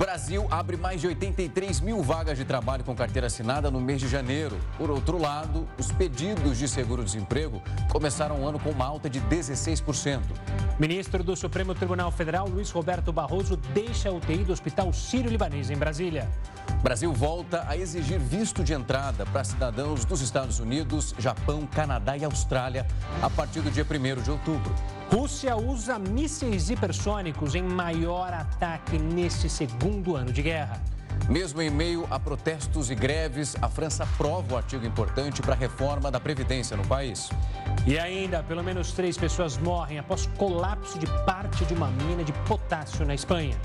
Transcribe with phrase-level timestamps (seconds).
[0.00, 4.08] Brasil abre mais de 83 mil vagas de trabalho com carteira assinada no mês de
[4.08, 4.58] janeiro.
[4.78, 7.62] Por outro lado, os pedidos de seguro-desemprego
[7.92, 10.22] começaram o ano com uma alta de 16%.
[10.78, 15.76] Ministro do Supremo Tribunal Federal, Luiz Roberto Barroso, deixa a UTI do Hospital Sírio-Libanês em
[15.76, 16.26] Brasília.
[16.82, 22.24] Brasil volta a exigir visto de entrada para cidadãos dos Estados Unidos, Japão, Canadá e
[22.24, 22.86] Austrália
[23.20, 24.74] a partir do dia 1 de outubro.
[25.10, 30.80] Rússia usa mísseis hipersônicos em maior ataque neste segundo ano de guerra.
[31.28, 35.56] Mesmo em meio a protestos e greves, a França aprova o artigo importante para a
[35.56, 37.28] reforma da Previdência no país.
[37.88, 42.32] E ainda, pelo menos três pessoas morrem após colapso de parte de uma mina de
[42.46, 43.56] potássio na Espanha.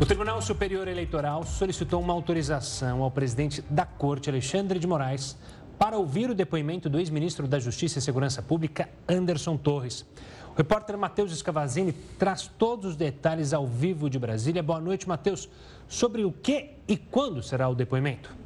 [0.00, 5.36] O Tribunal Superior Eleitoral solicitou uma autorização ao presidente da Corte, Alexandre de Moraes,
[5.78, 10.06] para ouvir o depoimento do ex-ministro da Justiça e Segurança Pública, Anderson Torres.
[10.54, 14.62] O repórter Matheus Escavazini traz todos os detalhes ao vivo de Brasília.
[14.62, 15.50] Boa noite, Matheus.
[15.86, 18.39] Sobre o que e quando será o depoimento?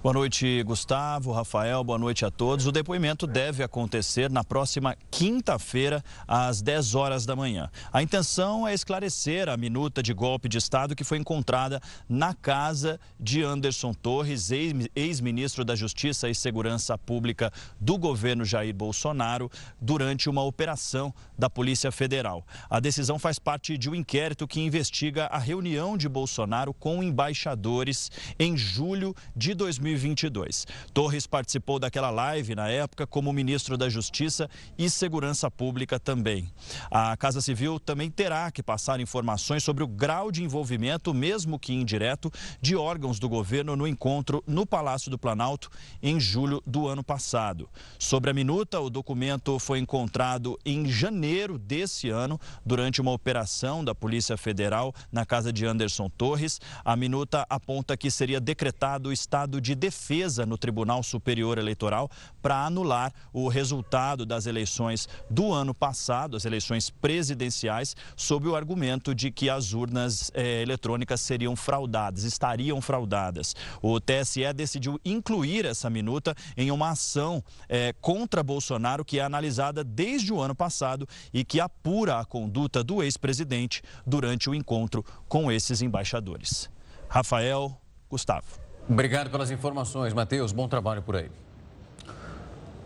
[0.00, 2.68] Boa noite, Gustavo, Rafael, boa noite a todos.
[2.68, 7.68] O depoimento deve acontecer na próxima quinta-feira, às 10 horas da manhã.
[7.92, 13.00] A intenção é esclarecer a minuta de golpe de Estado que foi encontrada na casa
[13.18, 14.52] de Anderson Torres,
[14.94, 21.90] ex-ministro da Justiça e Segurança Pública do governo Jair Bolsonaro, durante uma operação da Polícia
[21.90, 22.46] Federal.
[22.70, 28.12] A decisão faz parte de um inquérito que investiga a reunião de Bolsonaro com embaixadores
[28.38, 29.87] em julho de 2020.
[29.88, 30.66] 2022.
[30.92, 36.50] Torres participou daquela live na época como ministro da Justiça e Segurança Pública também.
[36.90, 41.72] A Casa Civil também terá que passar informações sobre o grau de envolvimento, mesmo que
[41.72, 42.30] indireto,
[42.60, 45.70] de órgãos do governo no encontro no Palácio do Planalto
[46.02, 47.68] em julho do ano passado.
[47.98, 53.94] Sobre a minuta, o documento foi encontrado em janeiro desse ano, durante uma operação da
[53.94, 56.60] Polícia Federal na casa de Anderson Torres.
[56.84, 62.10] A minuta aponta que seria decretado o estado de defesa no Tribunal Superior Eleitoral
[62.42, 69.14] para anular o resultado das eleições do ano passado, as eleições presidenciais, sob o argumento
[69.14, 73.54] de que as urnas eh, eletrônicas seriam fraudadas, estariam fraudadas.
[73.80, 79.84] O TSE decidiu incluir essa minuta em uma ação eh, contra Bolsonaro que é analisada
[79.84, 85.50] desde o ano passado e que apura a conduta do ex-presidente durante o encontro com
[85.50, 86.68] esses embaixadores.
[87.08, 87.80] Rafael,
[88.10, 88.67] Gustavo.
[88.88, 90.50] Obrigado pelas informações, Matheus.
[90.50, 91.30] Bom trabalho por aí.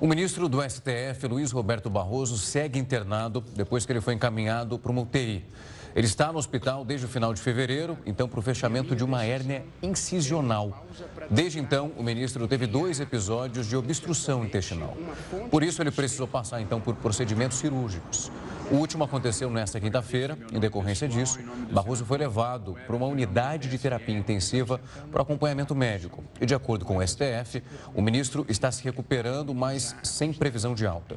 [0.00, 4.90] O ministro do STF, Luiz Roberto Barroso, segue internado depois que ele foi encaminhado para
[4.90, 5.44] uma UTI.
[5.94, 9.24] Ele está no hospital desde o final de fevereiro, então, para o fechamento de uma
[9.24, 10.86] hérnia incisional.
[11.30, 14.96] Desde então, o ministro teve dois episódios de obstrução intestinal.
[15.52, 18.28] Por isso, ele precisou passar, então, por procedimentos cirúrgicos.
[18.71, 20.39] O último aconteceu nesta quinta-feira.
[20.53, 21.39] Em decorrência disso,
[21.71, 24.81] Barroso foi levado para uma unidade de terapia intensiva
[25.11, 26.25] para acompanhamento médico.
[26.41, 27.62] E, de acordo com o STF,
[27.95, 31.17] o ministro está se recuperando, mas sem previsão de alta.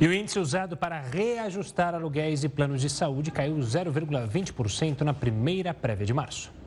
[0.00, 5.74] E o índice usado para reajustar aluguéis e planos de saúde caiu 0,20% na primeira
[5.74, 6.59] prévia de março.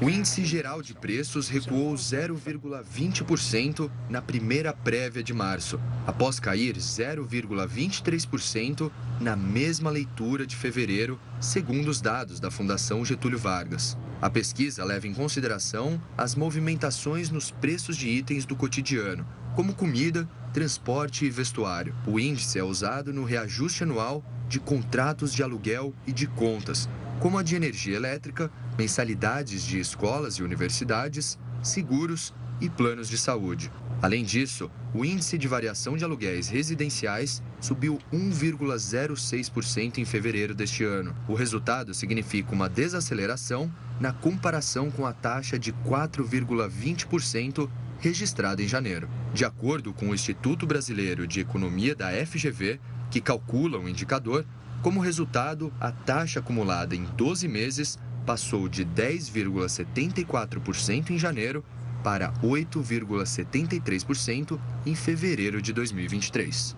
[0.00, 8.90] O índice geral de preços recuou 0,20% na primeira prévia de março, após cair 0,23%
[9.20, 13.98] na mesma leitura de fevereiro, segundo os dados da Fundação Getúlio Vargas.
[14.22, 20.26] A pesquisa leva em consideração as movimentações nos preços de itens do cotidiano, como comida,
[20.52, 21.94] transporte e vestuário.
[22.06, 26.88] O índice é usado no reajuste anual de contratos de aluguel e de contas,
[27.24, 33.72] como a de energia elétrica, mensalidades de escolas e universidades, seguros e planos de saúde.
[34.02, 41.16] Além disso, o índice de variação de aluguéis residenciais subiu 1,06% em fevereiro deste ano.
[41.26, 47.70] O resultado significa uma desaceleração na comparação com a taxa de 4,20%
[48.00, 49.08] registrada em janeiro.
[49.32, 52.78] De acordo com o Instituto Brasileiro de Economia da FGV,
[53.10, 54.44] que calcula o indicador,
[54.84, 61.64] como resultado, a taxa acumulada em 12 meses passou de 10,74% em janeiro
[62.02, 66.76] para 8,73% em fevereiro de 2023.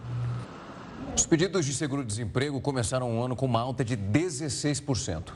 [1.17, 5.33] Os pedidos de seguro-desemprego começaram o ano com uma alta de 16%.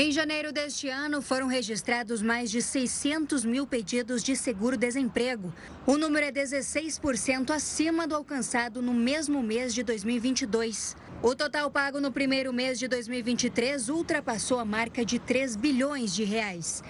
[0.00, 5.52] Em janeiro deste ano, foram registrados mais de 600 mil pedidos de seguro-desemprego.
[5.84, 10.96] O número é 16% acima do alcançado no mesmo mês de 2022.
[11.20, 16.22] O total pago no primeiro mês de 2023 ultrapassou a marca de 3 bilhões de
[16.22, 16.80] reais.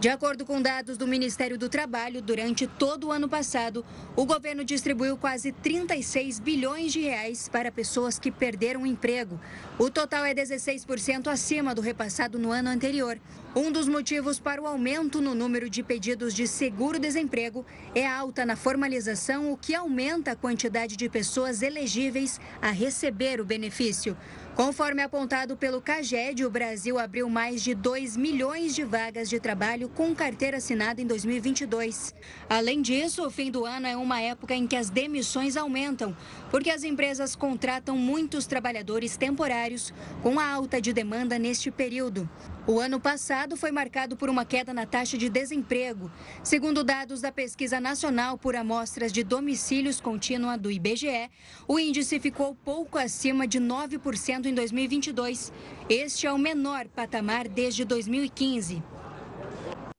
[0.00, 3.84] De acordo com dados do Ministério do Trabalho, durante todo o ano passado,
[4.14, 9.40] o governo distribuiu quase 36 bilhões de reais para pessoas que perderam o emprego.
[9.76, 13.18] O total é 16% acima do repassado no ano anterior.
[13.56, 18.46] Um dos motivos para o aumento no número de pedidos de seguro-desemprego é a alta
[18.46, 24.16] na formalização, o que aumenta a quantidade de pessoas elegíveis a receber o benefício.
[24.58, 29.88] Conforme apontado pelo CAGED, o Brasil abriu mais de 2 milhões de vagas de trabalho
[29.88, 32.12] com carteira assinada em 2022.
[32.50, 36.12] Além disso, o fim do ano é uma época em que as demissões aumentam,
[36.50, 39.92] porque as empresas contratam muitos trabalhadores temporários
[40.22, 42.28] com a alta de demanda neste período.
[42.66, 46.10] O ano passado foi marcado por uma queda na taxa de desemprego.
[46.42, 51.30] Segundo dados da Pesquisa Nacional por Amostras de Domicílios Contínua do IBGE,
[51.66, 55.52] o índice ficou pouco acima de 9% em 2022.
[55.88, 58.82] Este é o menor patamar desde 2015.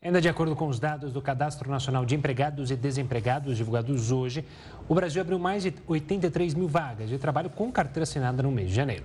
[0.02, 4.46] Ainda de acordo com os dados do Cadastro Nacional de Empregados e Desempregados divulgados hoje,
[4.90, 8.70] o Brasil abriu mais de 83 mil vagas de trabalho com carteira assinada no mês
[8.70, 9.04] de janeiro.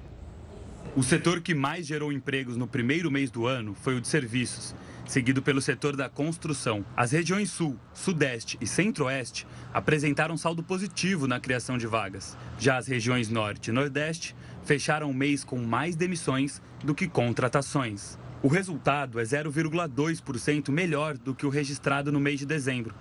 [0.96, 4.75] O setor que mais gerou empregos no primeiro mês do ano foi o de serviços,
[5.06, 6.86] seguido pelo setor da construção.
[6.96, 12.34] As regiões Sul, Sudeste e Centro-Oeste apresentaram saldo positivo na criação de vagas.
[12.58, 14.34] Já as regiões Norte e Nordeste
[14.64, 18.19] fecharam o mês com mais demissões do que contratações.
[18.42, 22.94] O resultado é 0,2% melhor do que o registrado no mês de dezembro.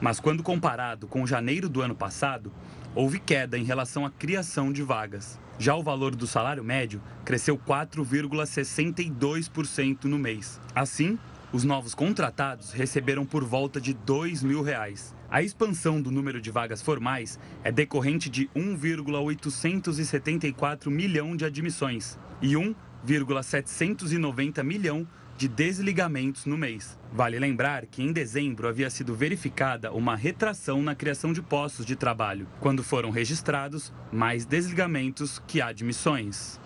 [0.00, 2.52] Mas quando comparado com janeiro do ano passado,
[2.94, 5.40] houve queda em relação à criação de vagas.
[5.58, 10.60] Já o valor do salário médio cresceu 4,62% no mês.
[10.74, 11.18] Assim,
[11.52, 15.14] os novos contratados receberam por volta de 2 mil reais.
[15.30, 22.54] A expansão do número de vagas formais é decorrente de 1,874 milhão de admissões e
[22.56, 26.98] 1,790 milhão de desligamentos no mês.
[27.12, 31.94] Vale lembrar que em dezembro havia sido verificada uma retração na criação de postos de
[31.94, 36.58] trabalho, quando foram registrados mais desligamentos que admissões.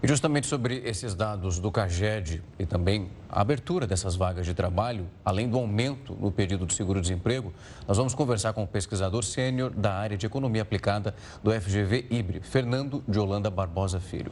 [0.00, 5.08] E justamente sobre esses dados do CAGED e também a abertura dessas vagas de trabalho,
[5.24, 7.52] além do aumento no pedido de seguro-desemprego,
[7.86, 12.40] nós vamos conversar com o pesquisador sênior da área de economia aplicada do FGV IBRE,
[12.40, 14.30] Fernando de Holanda Barbosa Filho.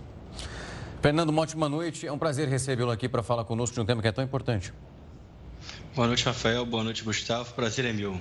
[1.06, 2.04] Fernando, uma ótima noite.
[2.04, 4.72] É um prazer recebê-lo aqui para falar conosco de um tema que é tão importante.
[5.94, 6.66] Boa noite, Rafael.
[6.66, 7.54] Boa noite, Gustavo.
[7.54, 8.18] Prazer é meu.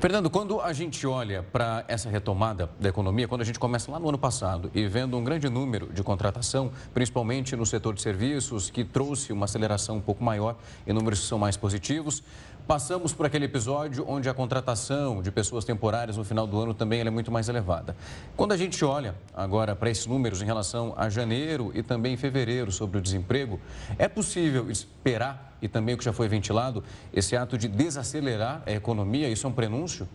[0.00, 4.00] Fernando, quando a gente olha para essa retomada da economia, quando a gente começa lá
[4.00, 8.68] no ano passado e vendo um grande número de contratação, principalmente no setor de serviços,
[8.68, 12.20] que trouxe uma aceleração um pouco maior e números que são mais positivos,
[12.66, 16.98] Passamos por aquele episódio onde a contratação de pessoas temporárias no final do ano também
[16.98, 17.94] é muito mais elevada.
[18.34, 22.72] Quando a gente olha agora para esses números em relação a janeiro e também fevereiro
[22.72, 23.60] sobre o desemprego,
[23.98, 26.82] é possível esperar, e também o que já foi ventilado,
[27.12, 29.28] esse ato de desacelerar a economia?
[29.28, 30.08] Isso é um prenúncio?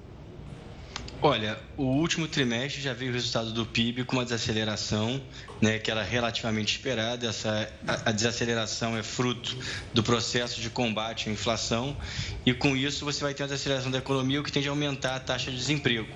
[1.21, 5.21] Olha, o último trimestre já veio o resultado do PIB com uma desaceleração,
[5.61, 7.27] né, que era relativamente esperada.
[7.27, 9.57] Essa, a, a, desaceleração é fruto
[9.93, 11.95] do processo de combate à inflação
[12.45, 15.15] e com isso você vai ter uma desaceleração da economia, o que tende a aumentar
[15.15, 16.09] a taxa de desemprego.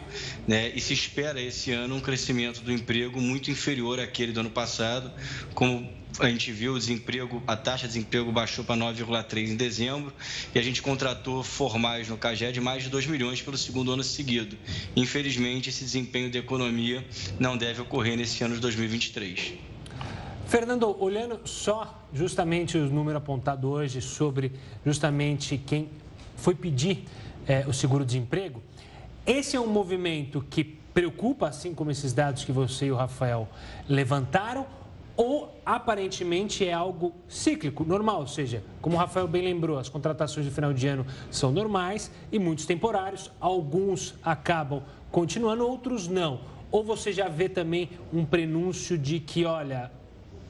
[0.47, 0.71] Né?
[0.75, 5.11] E se espera esse ano um crescimento do emprego muito inferior àquele do ano passado,
[5.53, 10.13] como a gente viu o desemprego, a taxa de desemprego baixou para 9,3 em dezembro
[10.53, 14.57] e a gente contratou formais no CAGED mais de 2 milhões pelo segundo ano seguido.
[14.95, 17.03] Infelizmente, esse desempenho da economia
[17.39, 19.32] não deve ocorrer nesse ano de 2023.
[20.45, 24.51] Fernando, olhando só justamente o número apontado hoje sobre
[24.85, 25.89] justamente quem
[26.35, 27.05] foi pedir
[27.47, 28.61] é, o seguro-desemprego,
[29.25, 33.47] esse é um movimento que preocupa, assim como esses dados que você e o Rafael
[33.87, 34.67] levantaram,
[35.15, 40.45] ou aparentemente é algo cíclico, normal, ou seja, como o Rafael bem lembrou, as contratações
[40.45, 46.52] de final de ano são normais e muitos temporários, alguns acabam continuando, outros não.
[46.73, 49.91] Ou você já vê também um prenúncio de que, olha,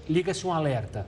[0.10, 1.06] liga-se um alerta?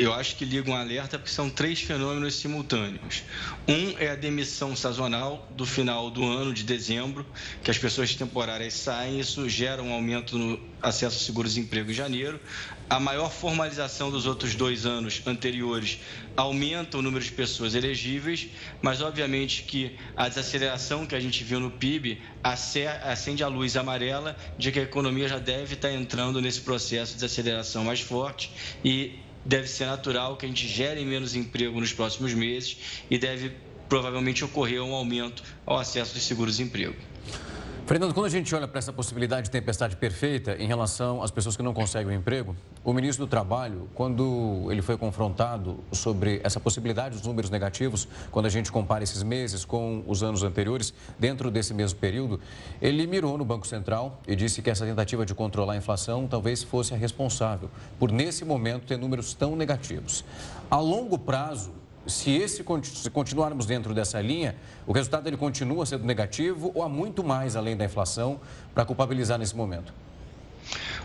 [0.00, 3.22] Eu acho que liga um alerta porque são três fenômenos simultâneos.
[3.68, 7.26] Um é a demissão sazonal do final do ano, de dezembro,
[7.62, 12.40] que as pessoas temporárias saem, isso gera um aumento no acesso a seguros-emprego em janeiro.
[12.88, 15.98] A maior formalização dos outros dois anos anteriores
[16.34, 18.48] aumenta o número de pessoas elegíveis,
[18.80, 24.34] mas obviamente que a desaceleração que a gente viu no PIB acende a luz amarela
[24.56, 28.50] de que a economia já deve estar entrando nesse processo de desaceleração mais forte
[28.82, 32.76] e deve ser natural que a gente gere menos emprego nos próximos meses
[33.10, 33.52] e deve
[33.88, 37.09] provavelmente ocorrer um aumento ao acesso de seguros-emprego.
[37.90, 41.56] Fernando, quando a gente olha para essa possibilidade de tempestade perfeita em relação às pessoas
[41.56, 42.54] que não conseguem o emprego,
[42.84, 48.46] o ministro do Trabalho, quando ele foi confrontado sobre essa possibilidade dos números negativos, quando
[48.46, 52.38] a gente compara esses meses com os anos anteriores, dentro desse mesmo período,
[52.80, 56.62] ele mirou no Banco Central e disse que essa tentativa de controlar a inflação talvez
[56.62, 57.68] fosse a responsável
[57.98, 60.24] por, nesse momento, ter números tão negativos.
[60.70, 61.72] A longo prazo,
[62.06, 66.88] se esse se continuarmos dentro dessa linha, o resultado ele continua sendo negativo ou há
[66.88, 68.40] muito mais além da inflação
[68.74, 69.92] para culpabilizar nesse momento?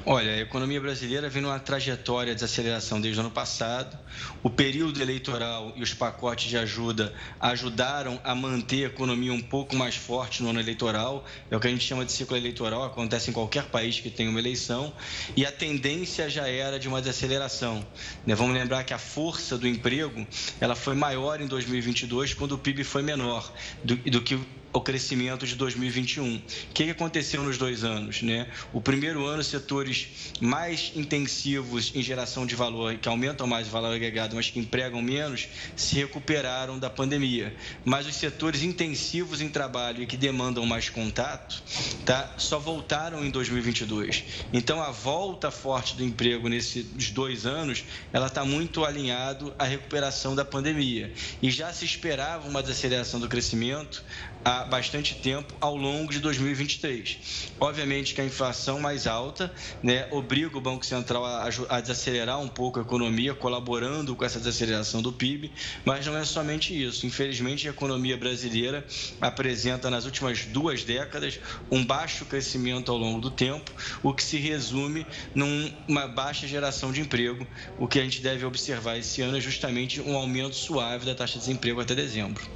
[0.08, 3.98] Olha, a economia brasileira vem numa trajetória de desaceleração desde o ano passado.
[4.44, 9.76] O período eleitoral e os pacotes de ajuda ajudaram a manter a economia um pouco
[9.76, 11.26] mais forte no ano eleitoral.
[11.50, 14.30] É o que a gente chama de ciclo eleitoral, acontece em qualquer país que tenha
[14.30, 14.94] uma eleição.
[15.36, 17.84] E a tendência já era de uma desaceleração.
[18.28, 18.36] Né?
[18.36, 20.28] Vamos lembrar que a força do emprego
[20.62, 23.52] ela foi maior em 2022, quando o PIB foi menor
[23.84, 24.40] do, do que
[24.76, 26.36] o crescimento de 2021.
[26.36, 26.42] O
[26.74, 28.22] que aconteceu nos dois anos?
[28.22, 28.48] Né?
[28.74, 33.96] O primeiro ano, setores mais intensivos em geração de valor, que aumentam mais o valor
[33.96, 37.56] agregado, mas que empregam menos, se recuperaram da pandemia.
[37.86, 41.64] Mas os setores intensivos em trabalho e que demandam mais contato,
[42.04, 44.26] tá, só voltaram em 2022.
[44.52, 50.36] Então, a volta forte do emprego nesses dois anos, ela está muito alinhado à recuperação
[50.36, 51.14] da pandemia.
[51.42, 54.04] E já se esperava uma desaceleração do crescimento
[54.46, 57.50] há bastante tempo ao longo de 2023.
[57.60, 62.48] Obviamente que a inflação mais alta né, obriga o Banco Central a, a, desacelerar um
[62.48, 65.52] pouco a economia, colaborando com essa desaceleração do PIB,
[65.84, 67.08] mas não é somente isso.
[67.08, 68.86] Infelizmente, a economia brasileira
[69.20, 71.40] apresenta nas últimas duas décadas
[71.72, 73.72] um baixo crescimento ao longo do tempo,
[74.04, 77.48] o que se resume numa baixa geração de emprego.
[77.80, 81.34] O que a gente deve observar esse ano é justamente um aumento suave da taxa
[81.34, 82.48] de desemprego até dezembro.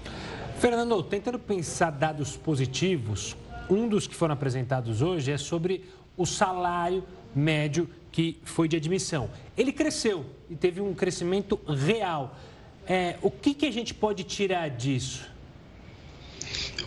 [0.60, 3.34] Fernando, tentando pensar dados positivos,
[3.70, 5.86] um dos que foram apresentados hoje é sobre
[6.18, 7.01] o salário
[7.34, 9.30] médio que foi de admissão.
[9.56, 12.36] Ele cresceu e teve um crescimento real.
[12.86, 15.32] É, o que, que a gente pode tirar disso?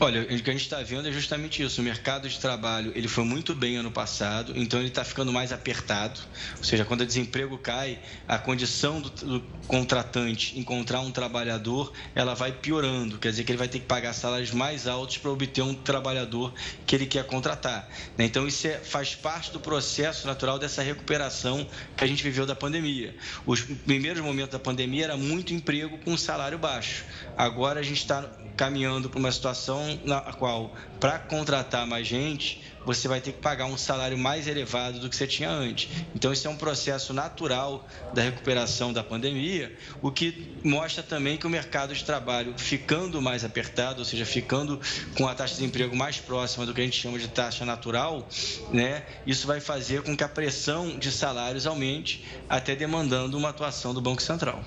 [0.01, 1.81] Olha, o que a gente está vendo é justamente isso.
[1.81, 5.53] O mercado de trabalho ele foi muito bem ano passado, então ele está ficando mais
[5.53, 6.19] apertado.
[6.59, 12.35] Ou seja, quando o desemprego cai, a condição do, do, contratante encontrar um trabalhador, ela
[12.35, 13.19] vai piorando.
[13.19, 16.53] Quer dizer que ele vai ter que pagar salários mais altos para obter um trabalhador
[16.85, 17.89] que ele quer contratar.
[18.19, 18.25] Né?
[18.25, 21.65] Então isso é, faz parte do processo natural dessa recuperação
[21.97, 23.15] que a gente viveu da pandemia.
[23.47, 27.05] Os primeiros momentos da pandemia era muito emprego com salário baixo.
[27.37, 33.07] Agora a gente está caminhando para uma situação na qual, para contratar mais gente, você
[33.09, 35.89] vai ter que pagar um salário mais elevado do que você tinha antes.
[36.15, 41.47] Então, isso é um processo natural da recuperação da pandemia, o que mostra também que
[41.47, 44.81] o mercado de trabalho ficando mais apertado, ou seja, ficando
[45.17, 48.29] com a taxa de desemprego mais próxima do que a gente chama de taxa natural,
[48.73, 53.95] né, isso vai fazer com que a pressão de salários aumente, até demandando uma atuação
[53.95, 54.65] do Banco Central.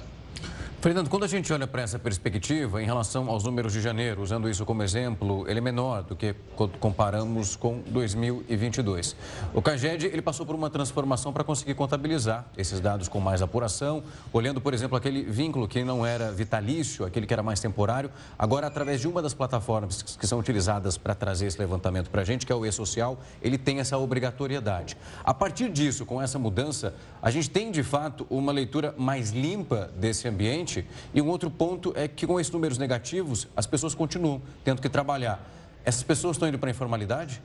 [0.86, 4.48] Fernando, quando a gente olha para essa perspectiva em relação aos números de janeiro, usando
[4.48, 6.36] isso como exemplo, ele é menor do que
[6.80, 9.16] comparamos com 2022.
[9.52, 14.04] O CAGED ele passou por uma transformação para conseguir contabilizar esses dados com mais apuração,
[14.32, 18.68] olhando, por exemplo, aquele vínculo que não era vitalício, aquele que era mais temporário, agora
[18.68, 22.46] através de uma das plataformas que são utilizadas para trazer esse levantamento para a gente,
[22.46, 24.96] que é o E-Social, ele tem essa obrigatoriedade.
[25.24, 29.90] A partir disso, com essa mudança, a gente tem de fato uma leitura mais limpa
[29.98, 30.75] desse ambiente
[31.14, 34.90] e um outro ponto é que com esses números negativos, as pessoas continuam tendo que
[34.90, 35.40] trabalhar.
[35.86, 37.42] Essas pessoas estão indo para a informalidade?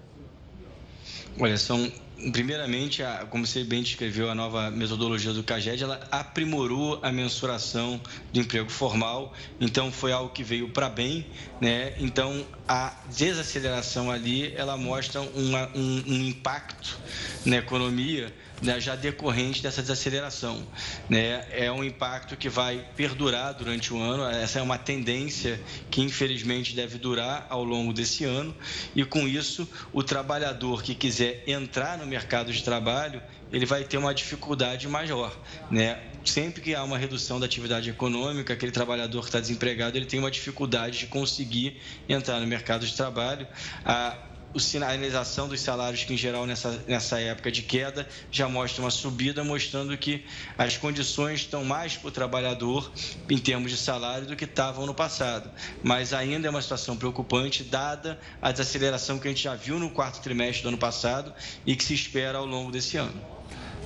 [1.39, 1.91] Olha, são
[2.33, 7.99] primeiramente, como você bem descreveu, a nova metodologia do CAGED, ela aprimorou a mensuração
[8.33, 11.27] do emprego formal, então foi algo que veio para bem,
[11.61, 11.95] né?
[11.99, 16.99] Então, a desaceleração ali, ela mostra uma, um, um impacto
[17.47, 20.67] na economia né, já decorrente dessa desaceleração.
[21.09, 21.45] Né?
[21.51, 26.75] É um impacto que vai perdurar durante o ano, essa é uma tendência que infelizmente
[26.75, 28.55] deve durar ao longo desse ano,
[28.95, 33.97] e com isso o trabalhador que quiser entrar no mercado de trabalho, ele vai ter
[33.97, 35.37] uma dificuldade maior.
[35.71, 35.99] Né?
[36.25, 40.21] Sempre que há uma redução da atividade econômica, aquele trabalhador que está desempregado, ele tem
[40.21, 43.47] uma dificuldade de conseguir entrar no mercado de trabalho.
[43.85, 44.17] A
[44.55, 48.91] a sinalização dos salários, que em geral nessa, nessa época de queda já mostra uma
[48.91, 50.25] subida, mostrando que
[50.59, 52.91] as condições estão mais para o trabalhador
[53.29, 55.51] em termos de salário do que estavam no passado.
[55.83, 59.91] Mas ainda é uma situação preocupante, dada a desaceleração que a gente já viu no
[59.91, 61.33] quarto trimestre do ano passado
[61.65, 63.21] e que se espera ao longo desse ano.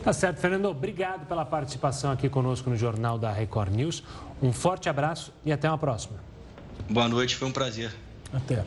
[0.03, 0.67] Tá certo, Fernando.
[0.67, 4.03] Obrigado pela participação aqui conosco no Jornal da Record News.
[4.43, 6.19] Um forte abraço e até uma próxima.
[6.91, 7.91] Boa noite, foi um prazer.
[8.31, 8.65] Até.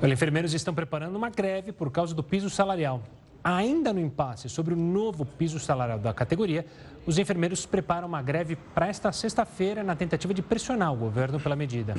[0.00, 3.02] Os enfermeiros estão preparando uma greve por causa do piso salarial.
[3.42, 6.66] Ainda no impasse sobre o novo piso salarial da categoria,
[7.06, 11.56] os enfermeiros preparam uma greve para esta sexta-feira na tentativa de pressionar o governo pela
[11.56, 11.94] medida.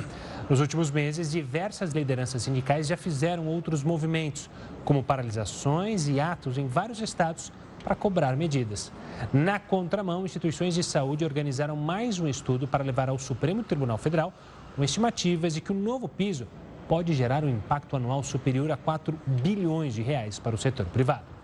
[0.48, 4.48] Nos últimos meses, diversas lideranças sindicais já fizeram outros movimentos,
[4.84, 7.50] como paralisações e atos em vários estados
[7.82, 8.92] para cobrar medidas.
[9.32, 14.32] Na contramão, instituições de saúde organizaram mais um estudo para levar ao Supremo Tribunal Federal
[14.76, 16.46] com estimativas de que o novo piso
[16.88, 21.38] pode gerar um impacto anual superior a 4 bilhões de reais para o setor privado.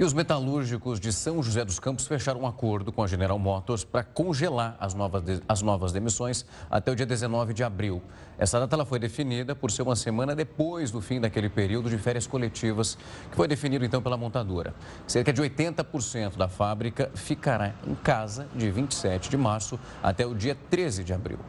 [0.00, 3.82] E os metalúrgicos de São José dos Campos fecharam um acordo com a General Motors
[3.82, 8.00] para congelar as novas, as novas demissões até o dia 19 de abril.
[8.38, 12.28] Essa data foi definida por ser uma semana depois do fim daquele período de férias
[12.28, 12.96] coletivas,
[13.28, 14.72] que foi definido então pela montadora.
[15.04, 20.56] Cerca de 80% da fábrica ficará em casa de 27 de março até o dia
[20.70, 21.40] 13 de abril.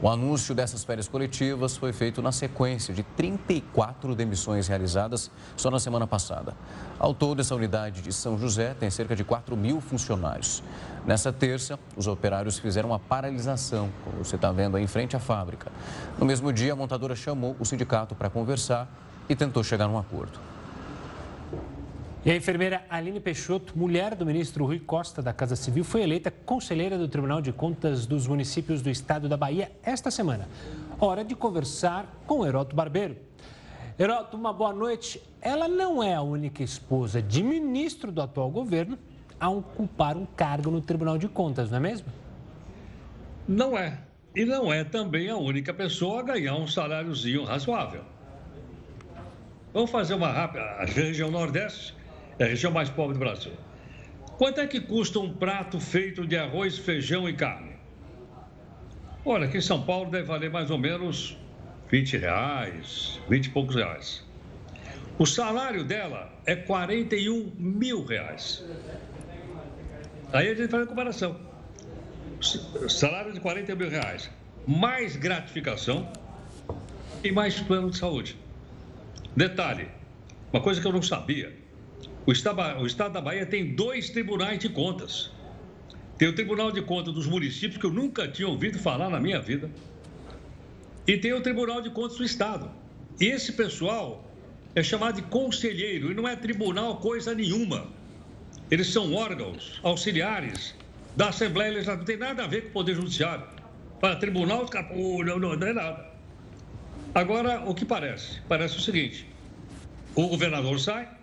[0.00, 5.80] O anúncio dessas férias coletivas foi feito na sequência de 34 demissões realizadas só na
[5.80, 6.54] semana passada.
[7.00, 10.62] Ao todo, essa unidade de São José tem cerca de 4 mil funcionários.
[11.04, 15.18] Nessa terça, os operários fizeram uma paralisação, como você está vendo aí em frente à
[15.18, 15.72] fábrica.
[16.16, 18.88] No mesmo dia, a montadora chamou o sindicato para conversar
[19.28, 20.38] e tentou chegar a um acordo.
[22.28, 26.30] E a enfermeira Aline Peixoto, mulher do ministro Rui Costa da Casa Civil, foi eleita
[26.30, 30.46] conselheira do Tribunal de Contas dos Municípios do Estado da Bahia esta semana.
[31.00, 33.16] Hora de conversar com Heroto Barbeiro.
[33.98, 35.22] Heroto, uma boa noite.
[35.40, 38.98] Ela não é a única esposa de ministro do atual governo
[39.40, 42.08] a ocupar um cargo no Tribunal de Contas, não é mesmo?
[43.48, 44.00] Não é.
[44.36, 48.02] E não é também a única pessoa a ganhar um saláriozinho razoável.
[49.72, 50.64] Vamos fazer uma rápida.
[50.64, 51.96] A região Nordeste
[52.38, 53.52] é a região mais pobre do Brasil.
[54.36, 57.72] Quanto é que custa um prato feito de arroz, feijão e carne?
[59.24, 61.36] Olha, aqui em São Paulo deve valer mais ou menos
[61.90, 64.24] 20 reais, 20 e poucos reais.
[65.18, 68.64] O salário dela é 41 mil reais.
[70.32, 71.36] Aí a gente faz a comparação.
[72.88, 74.30] Salário de 40 mil reais,
[74.64, 76.08] mais gratificação
[77.24, 78.38] e mais plano de saúde.
[79.34, 79.88] Detalhe,
[80.52, 81.57] uma coisa que eu não sabia.
[82.28, 85.30] O Estado, o Estado da Bahia tem dois tribunais de contas.
[86.18, 89.40] Tem o Tribunal de Contas dos Municípios, que eu nunca tinha ouvido falar na minha
[89.40, 89.70] vida.
[91.06, 92.70] E tem o Tribunal de Contas do Estado.
[93.18, 94.30] Esse pessoal
[94.74, 97.86] é chamado de conselheiro e não é tribunal coisa nenhuma.
[98.70, 100.74] Eles são órgãos auxiliares
[101.16, 103.46] da Assembleia Legislativa, não tem nada a ver com o Poder Judiciário.
[104.00, 104.68] Para tribunal,
[105.24, 106.10] não, não, não é nada.
[107.14, 108.38] Agora, o que parece?
[108.46, 109.26] Parece o seguinte:
[110.14, 111.16] o governador sai,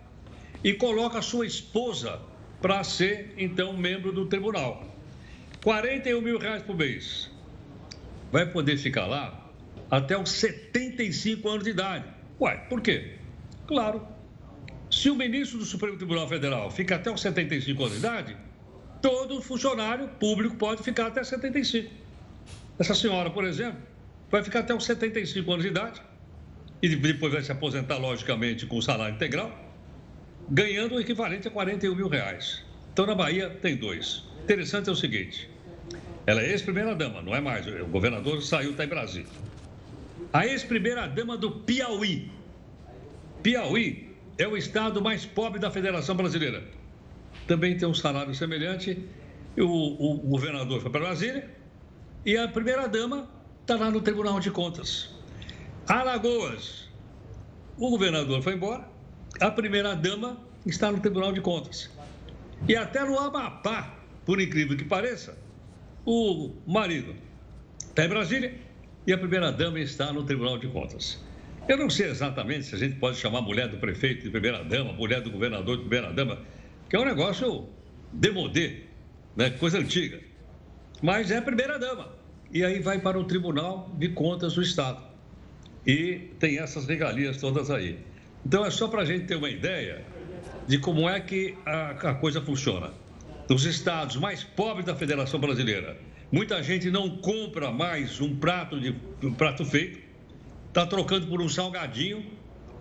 [0.65, 2.19] e coloca sua esposa
[2.60, 4.84] para ser, então, membro do tribunal.
[5.63, 7.30] 41 mil reais por mês.
[8.32, 9.47] Vai poder ficar lá
[9.91, 12.06] até os 75 anos de idade.
[12.41, 13.13] Ué, por quê?
[13.67, 14.08] Claro,
[14.89, 18.36] se o ministro do Supremo Tribunal Federal fica até os 75 anos de idade,
[19.04, 21.91] todo funcionário público pode ficar até 75.
[22.80, 23.80] Essa senhora, por exemplo,
[24.32, 26.01] vai ficar até os 75 anos de idade
[26.82, 29.64] e depois vai se aposentar, logicamente, com salário integral
[30.49, 32.63] ganhando o equivalente a 41 mil reais.
[32.93, 34.23] Então, na Bahia, tem dois.
[34.43, 35.49] Interessante é o seguinte:
[36.25, 37.65] ela é ex-primeira-dama, não é mais.
[37.67, 39.27] O governador saiu, está em Brasília.
[40.31, 42.31] A ex-primeira-dama do Piauí.
[43.41, 46.63] Piauí é o estado mais pobre da Federação Brasileira.
[47.47, 48.97] Também tem um salário semelhante.
[49.58, 51.49] O, o governador foi para Brasília
[52.25, 53.29] e a primeira-dama
[53.62, 55.13] está lá no Tribunal de Contas.
[55.88, 56.89] Alagoas.
[57.77, 58.94] O governador foi embora
[59.39, 61.89] a primeira-dama está no Tribunal de Contas.
[62.67, 65.38] E até no Amapá, por incrível que pareça,
[66.06, 67.15] o marido
[67.80, 68.54] está em Brasília
[69.06, 71.19] e a primeira-dama está no Tribunal de Contas.
[71.67, 75.21] Eu não sei exatamente se a gente pode chamar mulher do prefeito de primeira-dama, mulher
[75.21, 76.39] do governador de primeira-dama,
[76.89, 77.67] que é um negócio
[78.13, 78.84] demodê,
[79.36, 79.50] né?
[79.52, 80.19] coisa antiga.
[81.02, 82.13] Mas é primeira-dama.
[82.52, 85.04] E aí vai para o Tribunal de Contas do Estado.
[85.86, 88.00] E tem essas regalias todas aí.
[88.45, 90.05] Então, é só para a gente ter uma ideia
[90.67, 92.93] de como é que a, a coisa funciona.
[93.49, 95.97] Nos estados mais pobres da Federação Brasileira,
[96.31, 99.99] muita gente não compra mais um prato, de, um prato feito,
[100.67, 102.23] está trocando por um salgadinho.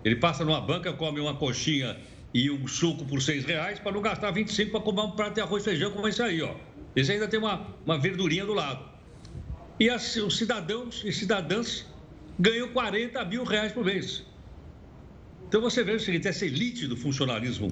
[0.03, 1.97] Ele passa numa banca, come uma coxinha
[2.31, 5.41] e um suco por seis reais para não gastar 25 para comprar um prato de
[5.41, 6.53] arroz e feijão como esse aí, ó.
[6.95, 8.85] Esse ainda tem uma, uma verdurinha do lado.
[9.79, 11.85] E as, os cidadãos e cidadãs
[12.39, 14.23] ganham 40 mil reais por mês.
[15.55, 17.71] Então você vê o seguinte, essa elite do funcionalismo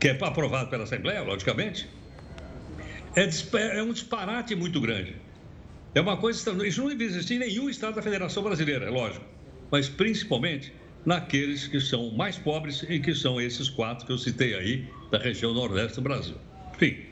[0.00, 1.86] que é aprovado pela Assembleia, logicamente,
[3.14, 3.28] é,
[3.76, 5.14] é um disparate muito grande.
[5.94, 6.50] É uma coisa.
[6.66, 9.22] Isso não existe em nenhum estado da Federação Brasileira, é lógico.
[9.70, 10.72] Mas principalmente
[11.04, 15.18] naqueles que são mais pobres e que são esses quatro que eu citei aí, da
[15.18, 16.36] região nordeste do Brasil.
[16.74, 17.02] Enfim,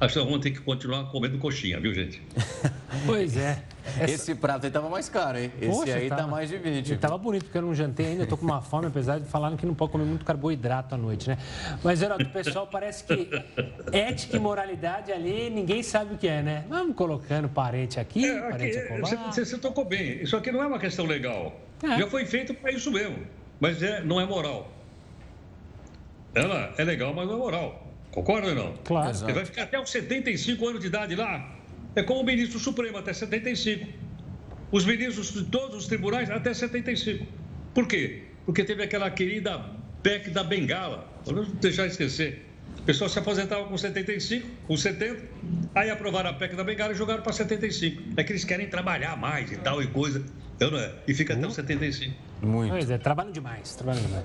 [0.00, 2.22] Acho que vamos ter que continuar comendo coxinha, viu, gente?
[3.04, 3.62] Pois é.
[3.98, 4.14] Essa...
[4.14, 5.52] Esse prato aí tava mais caro, hein?
[5.60, 6.28] Esse Poxa, aí tá tava...
[6.28, 6.88] tá mais de 20.
[6.88, 9.26] Ele tava bonito, porque eu não jantei ainda, eu tô com uma fome, apesar de
[9.26, 11.38] falarem que não pode comer muito carboidrato à noite, né?
[11.82, 13.28] Mas, Geraldo, o pessoal parece que
[13.92, 16.64] ética e moralidade ali, ninguém sabe o que é, né?
[16.68, 20.22] Vamos colocando parente aqui, é, parente aqui, você, você, você tocou bem.
[20.22, 21.52] Isso aqui não é uma questão legal.
[21.82, 21.98] É.
[21.98, 23.18] Já foi feito para isso mesmo.
[23.58, 24.70] Mas é, não é moral.
[26.34, 27.86] Ela é legal, mas não é moral.
[28.10, 28.74] Concorda ou não?
[28.84, 29.16] Claro.
[29.24, 31.59] Ele vai ficar até os 75 anos de idade lá.
[31.94, 33.86] É como o ministro Supremo, até 75.
[34.70, 37.26] Os ministros de todos os tribunais, até 75.
[37.74, 38.24] Por quê?
[38.46, 39.58] Porque teve aquela querida
[40.02, 41.08] PEC da Bengala.
[41.24, 42.49] Vamos deixar esquecer.
[42.90, 45.22] O pessoal se aposentava com 75, com 70,
[45.76, 48.02] aí aprovaram a PEC da Bengala e jogaram para 75.
[48.16, 50.24] É que eles querem trabalhar mais e tal e coisa.
[50.56, 50.92] Então, não é?
[51.06, 52.12] E fica até os 75.
[52.42, 52.72] Muito.
[52.72, 54.24] Pois é, trabalham demais, trabalham demais.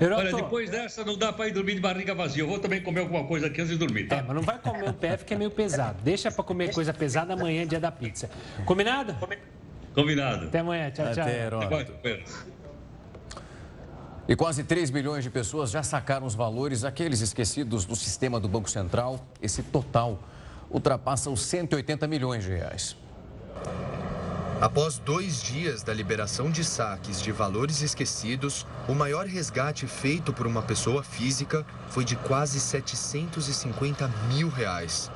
[0.00, 2.44] Olha, depois dessa não dá para ir dormir de barriga vazia.
[2.44, 4.18] Eu vou também comer alguma coisa aqui antes de dormir, tá?
[4.18, 6.00] É, mas não vai comer o PF que é meio pesado.
[6.04, 8.30] Deixa para comer coisa pesada amanhã, dia da pizza.
[8.64, 9.16] Combinado?
[9.92, 10.46] Combinado.
[10.46, 11.24] Até amanhã, tchau, tchau.
[11.24, 12.24] Até, Até
[14.26, 18.48] e quase 3 milhões de pessoas já sacaram os valores, aqueles esquecidos do sistema do
[18.48, 19.20] Banco Central.
[19.40, 20.18] Esse total
[20.70, 22.96] ultrapassa os 180 milhões de reais.
[24.60, 30.46] Após dois dias da liberação de saques de valores esquecidos, o maior resgate feito por
[30.46, 35.10] uma pessoa física foi de quase 750 mil reais.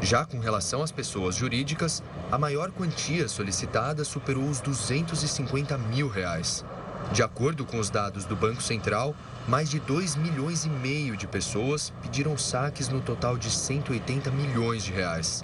[0.00, 6.64] Já com relação às pessoas jurídicas, a maior quantia solicitada superou os 250 mil reais.
[7.12, 9.14] De acordo com os dados do Banco Central,
[9.46, 14.84] mais de 2 milhões e meio de pessoas pediram saques no total de 180 milhões
[14.84, 15.42] de reais.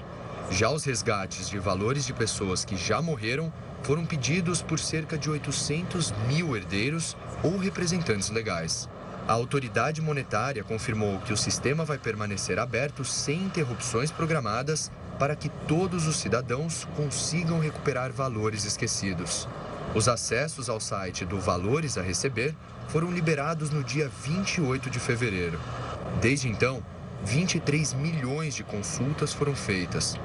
[0.50, 5.30] Já os resgates de valores de pessoas que já morreram foram pedidos por cerca de
[5.30, 8.88] 800 mil herdeiros ou representantes legais.
[9.26, 15.48] A autoridade monetária confirmou que o sistema vai permanecer aberto sem interrupções programadas para que
[15.66, 19.48] todos os cidadãos consigam recuperar valores esquecidos.
[19.92, 22.54] Os acessos ao site do Valores a Receber
[22.88, 25.58] foram liberados no dia 28 de fevereiro.
[26.20, 26.82] Desde então,
[27.24, 30.16] 23 milhões de consultas foram feitas.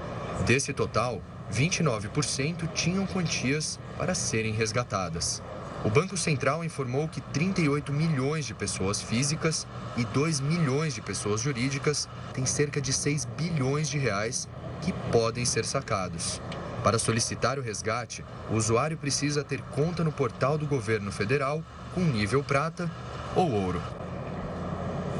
[0.46, 5.42] Desse total, 29% tinham quantias para serem resgatadas.
[5.84, 11.40] O Banco Central informou que 38 milhões de pessoas físicas e 2 milhões de pessoas
[11.42, 14.50] jurídicas têm cerca de 6 bilhões de reais
[14.82, 16.42] que podem ser sacados.
[16.84, 21.62] Para solicitar o resgate, o usuário precisa ter conta no portal do governo federal
[21.94, 22.90] com nível prata
[23.36, 23.82] ou ouro.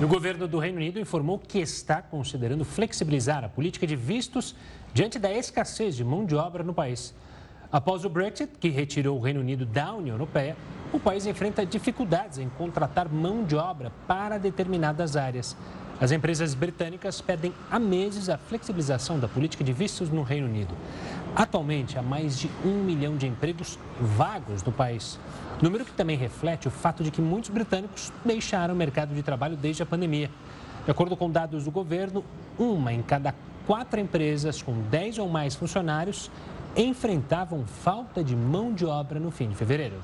[0.02, 4.56] O governo do Reino Unido informou que está considerando flexibilizar a política de vistos
[4.94, 7.14] diante da escassez de mão de obra no país.
[7.70, 10.56] Após o Brexit, que retirou o Reino Unido da União Europeia,
[10.94, 15.56] o país enfrenta dificuldades em contratar mão de obra para determinadas áreas.
[16.02, 20.74] As empresas britânicas pedem há meses a flexibilização da política de vistos no Reino Unido.
[21.36, 25.20] Atualmente, há mais de um milhão de empregos vagos no país.
[25.62, 29.56] Número que também reflete o fato de que muitos britânicos deixaram o mercado de trabalho
[29.56, 30.30] desde a pandemia.
[30.86, 32.24] De acordo com dados do governo,
[32.58, 33.34] uma em cada
[33.68, 36.32] quatro empresas com 10 ou mais funcionários
[36.76, 39.98] enfrentavam falta de mão de obra no fim de fevereiro.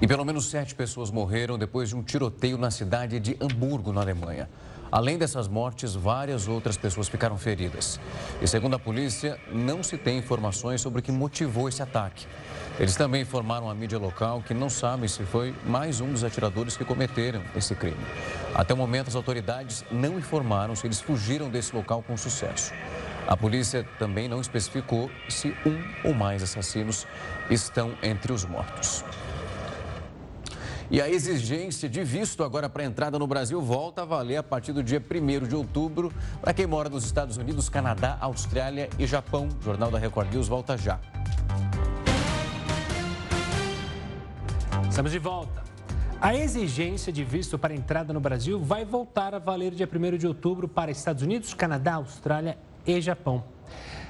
[0.00, 4.00] E pelo menos sete pessoas morreram depois de um tiroteio na cidade de Hamburgo, na
[4.00, 4.48] Alemanha.
[4.90, 8.00] Além dessas mortes, várias outras pessoas ficaram feridas.
[8.40, 12.26] E segundo a polícia, não se tem informações sobre o que motivou esse ataque.
[12.78, 16.76] Eles também informaram à mídia local que não sabem se foi mais um dos atiradores
[16.76, 17.98] que cometeram esse crime.
[18.54, 22.72] Até o momento, as autoridades não informaram se eles fugiram desse local com sucesso.
[23.26, 27.06] A polícia também não especificou se um ou mais assassinos
[27.50, 29.04] estão entre os mortos.
[30.90, 34.72] E a exigência de visto agora para entrada no Brasil volta a valer a partir
[34.72, 39.50] do dia 1 de outubro para quem mora nos Estados Unidos, Canadá, Austrália e Japão.
[39.60, 40.98] O Jornal da Record News volta já.
[44.88, 45.62] Estamos de volta.
[46.22, 50.26] A exigência de visto para entrada no Brasil vai voltar a valer dia 1 de
[50.26, 53.44] outubro para Estados Unidos, Canadá, Austrália e Japão.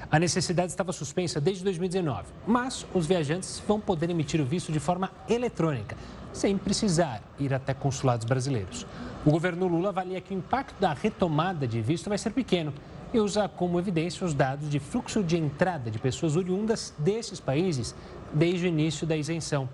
[0.09, 4.79] A necessidade estava suspensa desde 2019, mas os viajantes vão poder emitir o visto de
[4.79, 5.95] forma eletrônica,
[6.33, 8.85] sem precisar ir até consulados brasileiros.
[9.25, 12.73] O governo Lula avalia que o impacto da retomada de visto vai ser pequeno
[13.13, 17.95] e usa como evidência os dados de fluxo de entrada de pessoas oriundas desses países
[18.33, 19.67] desde o início da isenção.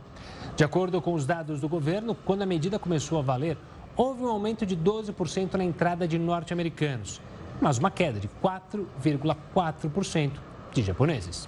[0.56, 3.58] De acordo com os dados do governo, quando a medida começou a valer,
[3.96, 7.22] houve um aumento de 12% na entrada de norte-americanos,
[7.62, 10.32] mas uma queda de 4,4%
[10.74, 11.48] de japoneses.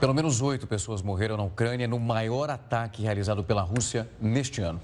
[0.00, 4.80] Pelo menos oito pessoas morreram na Ucrânia no maior ataque realizado pela Rússia neste ano.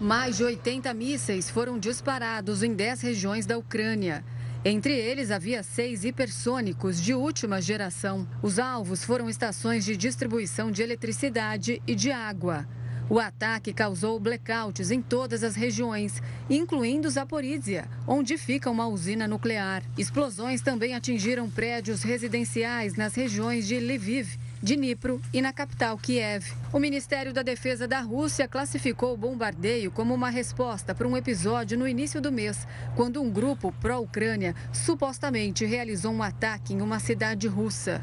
[0.00, 4.24] Mais de 80 mísseis foram disparados em 10 regiões da Ucrânia.
[4.64, 8.26] Entre eles, havia seis hipersônicos de última geração.
[8.42, 12.66] Os alvos foram estações de distribuição de eletricidade e de água.
[13.08, 19.82] O ataque causou blackouts em todas as regiões, incluindo Zaporizhia, onde fica uma usina nuclear.
[19.98, 26.52] Explosões também atingiram prédios residenciais nas regiões de Lviv Dnipro e na capital Kiev.
[26.72, 31.78] O Ministério da Defesa da Rússia classificou o bombardeio como uma resposta para um episódio
[31.78, 37.46] no início do mês, quando um grupo pró-Ucrânia supostamente realizou um ataque em uma cidade
[37.46, 38.02] russa.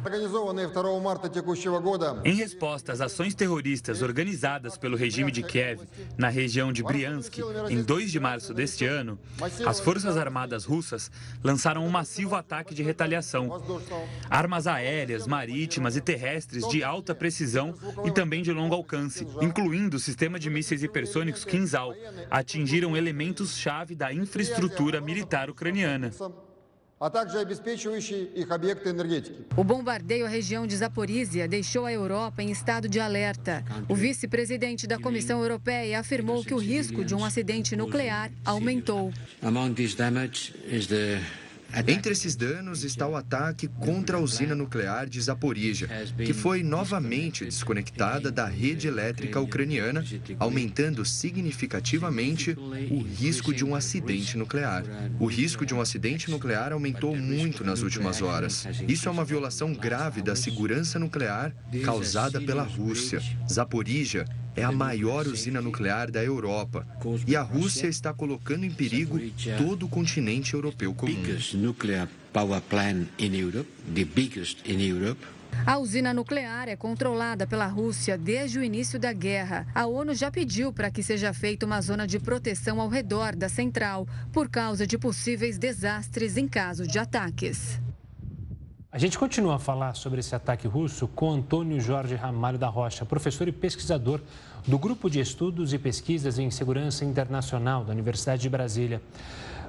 [2.24, 5.82] Em resposta às ações terroristas organizadas pelo regime de Kiev
[6.18, 9.18] na região de Briansk em 2 de março deste ano,
[9.66, 11.10] as Forças Armadas russas
[11.44, 13.62] lançaram um massivo ataque de retaliação.
[14.30, 17.74] Armas aéreas, marítimas e terrestres terrestres de alta precisão
[18.06, 21.94] e também de longo alcance, incluindo o sistema de mísseis hipersônicos Kinzhal,
[22.30, 26.12] atingiram elementos-chave da infraestrutura militar ucraniana.
[29.58, 33.66] O bombardeio à região de Zaporizhia deixou a Europa em estado de alerta.
[33.90, 39.12] O vice-presidente da Comissão Europeia afirmou que o risco de um acidente nuclear aumentou.
[41.88, 47.46] Entre esses danos está o ataque contra a usina nuclear de Zaporizhia, que foi novamente
[47.46, 50.04] desconectada da rede elétrica ucraniana,
[50.38, 52.52] aumentando significativamente
[52.90, 54.84] o risco de um acidente nuclear.
[55.20, 58.68] O risco de um acidente nuclear aumentou muito nas últimas horas.
[58.88, 61.54] Isso é uma violação grave da segurança nuclear
[61.84, 63.22] causada pela Rússia.
[63.50, 66.86] Zaporizhia é a maior usina nuclear da Europa
[67.28, 69.20] e a Rússia está colocando em perigo
[69.58, 71.24] todo o continente europeu comum.
[75.66, 79.68] A usina nuclear é controlada pela Rússia desde o início da guerra.
[79.76, 83.50] A ONU já pediu para que seja feita uma zona de proteção ao redor da
[83.50, 87.80] central, por causa de possíveis desastres em caso de ataques.
[88.94, 93.06] A gente continua a falar sobre esse ataque russo com Antônio Jorge Ramalho da Rocha,
[93.06, 94.20] professor e pesquisador
[94.68, 99.02] do Grupo de Estudos e Pesquisas em Segurança Internacional da Universidade de Brasília.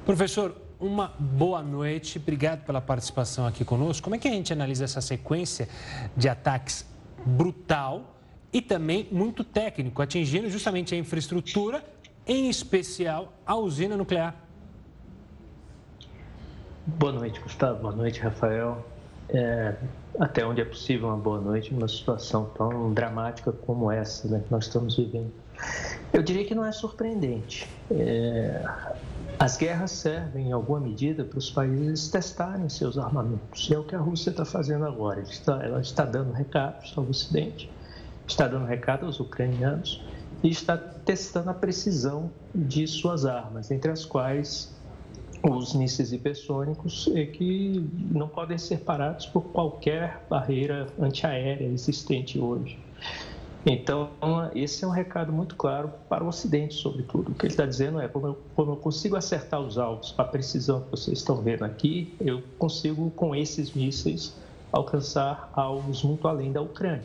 [0.05, 4.03] Professor, uma boa noite, obrigado pela participação aqui conosco.
[4.03, 5.69] Como é que a gente analisa essa sequência
[6.17, 6.85] de ataques
[7.25, 8.17] brutal
[8.53, 11.85] e também muito técnico, atingindo justamente a infraestrutura,
[12.27, 14.35] em especial a usina nuclear?
[16.85, 17.79] Boa noite, Gustavo.
[17.79, 18.85] Boa noite, Rafael
[19.33, 19.75] é,
[20.19, 24.53] até onde é possível uma boa noite numa situação tão dramática como essa né, que
[24.53, 25.33] nós estamos vivendo.
[26.13, 27.69] Eu diria que não é surpreendente.
[27.91, 28.65] É,
[29.39, 33.69] as guerras servem, em alguma medida, para os países testarem seus armamentos.
[33.71, 35.21] E é o que a Rússia está fazendo agora.
[35.21, 37.71] Ela está, ela está dando recados ao Ocidente,
[38.27, 40.03] está dando recado aos ucranianos
[40.43, 44.75] e está testando a precisão de suas armas, entre as quais
[45.43, 52.79] os mísseis hipersônicos e que não podem ser parados por qualquer barreira antiaérea existente hoje.
[53.65, 54.11] Então,
[54.57, 57.31] esse é um recado muito claro para o Ocidente, sobretudo.
[57.31, 60.81] O que ele está dizendo é: como eu, consigo acertar os alvos com a precisão
[60.81, 64.35] que vocês estão vendo aqui, eu consigo, com esses mísseis,
[64.73, 67.05] alcançar alvos muito além da Ucrânia.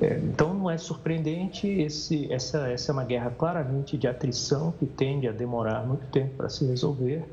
[0.00, 4.86] É, então não é surpreendente, esse, essa, essa é uma guerra claramente de atrição que
[4.86, 7.24] tende a demorar muito tempo para se resolver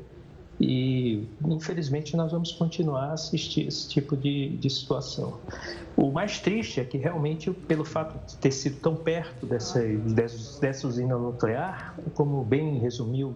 [0.60, 5.38] e infelizmente nós vamos continuar a assistir esse tipo de, de situação.
[5.96, 9.80] O mais triste é que realmente pelo fato de ter sido tão perto dessa,
[10.60, 13.34] dessa, usina nuclear, como bem resumiu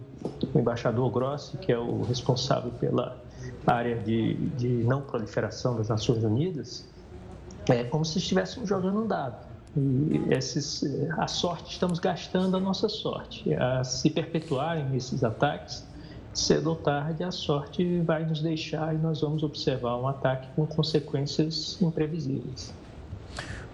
[0.53, 3.17] o embaixador Grossi, que é o responsável pela
[3.65, 6.85] área de, de não proliferação das Nações Unidas,
[7.69, 9.37] é como se estivéssemos jogando um dado.
[9.75, 10.83] E esses,
[11.17, 13.53] a sorte, estamos gastando a nossa sorte.
[13.55, 15.87] A se perpetuarem esses ataques,
[16.33, 20.65] cedo ou tarde a sorte vai nos deixar e nós vamos observar um ataque com
[20.65, 22.73] consequências imprevisíveis.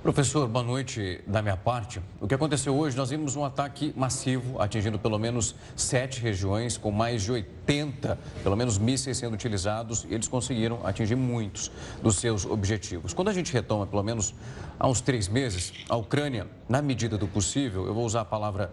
[0.01, 2.01] Professor, boa noite da minha parte.
[2.21, 6.89] O que aconteceu hoje, nós vimos um ataque massivo atingindo pelo menos sete regiões, com
[6.89, 11.69] mais de 80, pelo menos, mísseis sendo utilizados e eles conseguiram atingir muitos
[12.01, 13.13] dos seus objetivos.
[13.13, 14.33] Quando a gente retoma, pelo menos
[14.79, 18.71] há uns três meses, a Ucrânia, na medida do possível, eu vou usar a palavra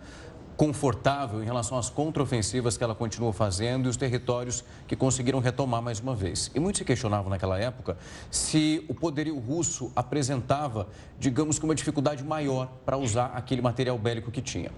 [0.56, 5.82] confortável em relação às contraofensivas que ela continua fazendo e os territórios que conseguiram retomar
[5.82, 6.50] mais uma vez.
[6.54, 7.96] E muitos se questionavam naquela época
[8.30, 10.88] se o poderio russo apresentava,
[11.18, 14.70] digamos que uma dificuldade maior para usar aquele material bélico que tinha.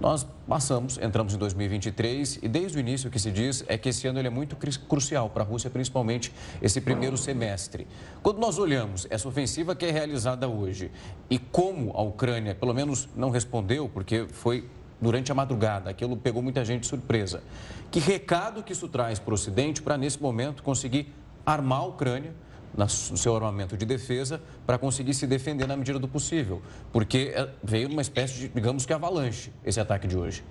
[0.00, 3.88] Nós passamos, entramos em 2023 e desde o início o que se diz é que
[3.88, 4.56] esse ano ele é muito
[4.88, 7.86] crucial para a Rússia, principalmente esse primeiro semestre.
[8.22, 10.90] Quando nós olhamos essa ofensiva que é realizada hoje
[11.30, 14.68] e como a Ucrânia, pelo menos, não respondeu, porque foi
[15.04, 17.42] durante a madrugada, aquilo pegou muita gente de surpresa.
[17.90, 21.12] Que recado que isso traz para o Ocidente para, nesse momento, conseguir
[21.44, 22.32] armar a Ucrânia
[22.76, 26.60] no seu armamento de defesa para conseguir se defender na medida do possível,
[26.92, 30.42] porque é, veio uma espécie de, digamos que, avalanche esse ataque de hoje.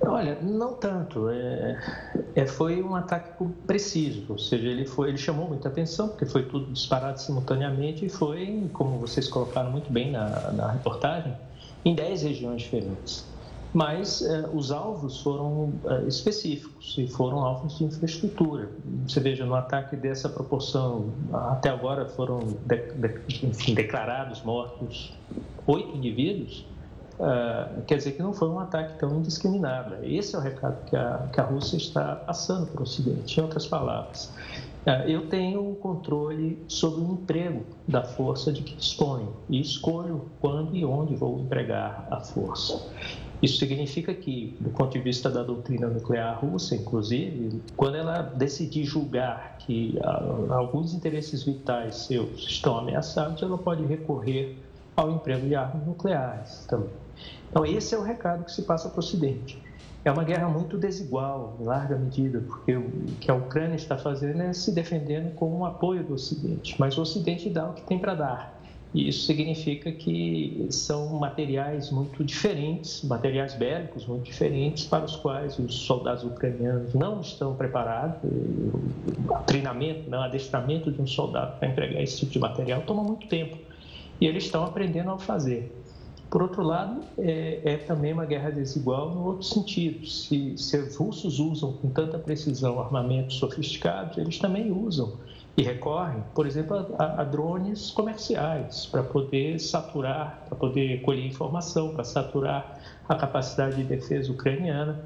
[0.00, 1.28] Olha, não tanto.
[1.28, 1.78] É,
[2.34, 6.44] é, foi um ataque preciso, ou seja, ele, foi, ele chamou muita atenção, porque foi
[6.44, 11.36] tudo disparado simultaneamente e foi, como vocês colocaram muito bem na, na reportagem,
[11.88, 13.24] em 10 regiões diferentes
[13.72, 18.70] mas eh, os alvos foram eh, específicos e foram alvos de infraestrutura.
[19.06, 25.12] Você veja, no ataque dessa proporção, até agora foram de, de, enfim, declarados mortos
[25.66, 26.64] oito indivíduos,
[27.20, 29.96] uh, quer dizer que não foi um ataque tão indiscriminado.
[30.02, 33.38] Esse é o recado que a, que a Rússia está passando para o Ocidente.
[33.38, 34.32] Em outras palavras,
[35.06, 40.74] eu tenho o controle sobre o emprego da força de que disponho e escolho quando
[40.74, 42.90] e onde vou empregar a força.
[43.40, 48.84] Isso significa que, do ponto de vista da doutrina nuclear russa, inclusive, quando ela decidir
[48.84, 54.56] julgar que ah, alguns interesses vitais seus estão ameaçados, ela pode recorrer
[54.96, 56.90] ao emprego de armas nucleares também.
[57.50, 59.67] Então, esse é o recado que se passa para o Ocidente.
[60.04, 64.40] É uma guerra muito desigual, em larga medida, porque o que a Ucrânia está fazendo
[64.42, 67.98] é se defendendo com o apoio do Ocidente, mas o Ocidente dá o que tem
[67.98, 68.58] para dar.
[68.94, 75.58] E isso significa que são materiais muito diferentes, materiais bélicos muito diferentes, para os quais
[75.58, 78.18] os soldados ucranianos não estão preparados.
[78.24, 83.02] O treinamento, não, o adestramento de um soldado para entregar esse tipo de material toma
[83.02, 83.58] muito tempo.
[84.20, 85.70] E eles estão aprendendo a fazer.
[86.30, 90.06] Por outro lado, é, é, também uma guerra desigual no outro sentido.
[90.06, 95.14] Se, se os russos usam com tanta precisão armamentos sofisticados, eles também usam
[95.56, 101.94] e recorrem, por exemplo, a, a drones comerciais para poder saturar, para poder colher informação,
[101.94, 105.02] para saturar a capacidade de defesa ucraniana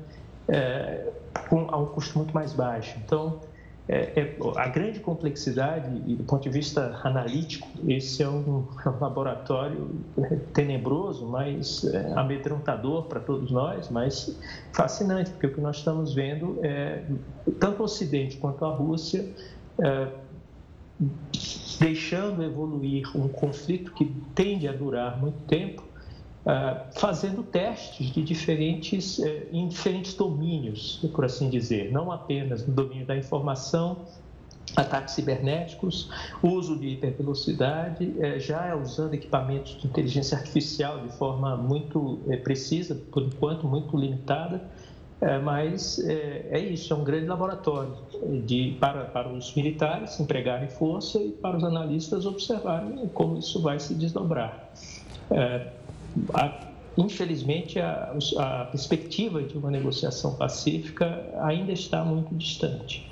[0.49, 1.09] é,
[1.49, 2.99] com, a um custo muito mais baixo.
[3.03, 3.41] Então,
[3.89, 9.01] é, é, a grande complexidade, do ponto de vista analítico, esse é um, é um
[9.01, 9.91] laboratório
[10.55, 14.39] tenebroso, mas é, amedrontador para todos nós, mas
[14.73, 17.03] fascinante, porque o que nós estamos vendo é
[17.59, 19.29] tanto o Ocidente quanto a Rússia
[19.81, 20.09] é,
[21.81, 25.83] deixando evoluir um conflito que tende a durar muito tempo,
[26.95, 33.07] fazendo testes de diferentes, eh, em diferentes domínios, por assim dizer, não apenas no domínio
[33.07, 33.99] da informação,
[34.75, 36.11] ataques cibernéticos,
[36.43, 42.97] uso de hipervelocidade, eh, já usando equipamentos de inteligência artificial de forma muito eh, precisa,
[43.13, 44.61] por enquanto muito limitada,
[45.45, 47.95] mas é, isso, é um grande laboratório
[48.45, 53.79] de, para, para os militares empregarem força e para os analistas observarem como isso vai
[53.79, 54.69] se desdobrar.
[56.35, 63.09] A, infelizmente, a, a perspectiva de uma negociação pacífica ainda está muito distante.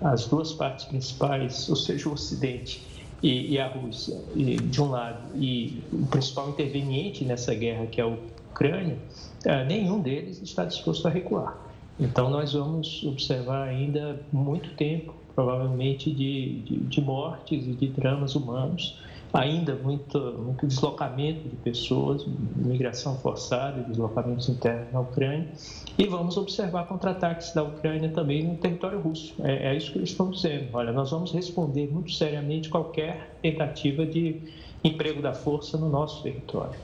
[0.00, 2.82] As duas partes principais, ou seja, o Ocidente
[3.22, 8.00] e, e a Rússia, e, de um lado, e o principal interveniente nessa guerra, que
[8.00, 8.98] é a Ucrânia,
[9.44, 11.56] é, nenhum deles está disposto a recuar.
[11.98, 18.34] Então, nós vamos observar ainda muito tempo, provavelmente, de, de, de mortes e de dramas
[18.34, 18.98] humanos,
[19.34, 22.24] ainda muito, muito deslocamento de pessoas,
[22.56, 25.48] migração forçada, deslocamentos internos na Ucrânia,
[25.98, 29.34] e vamos observar contra-ataques da Ucrânia também no território russo.
[29.42, 30.68] É, é isso que eles estão dizendo.
[30.72, 34.40] Olha, nós vamos responder muito seriamente qualquer tentativa de
[34.82, 36.78] emprego da força no nosso território.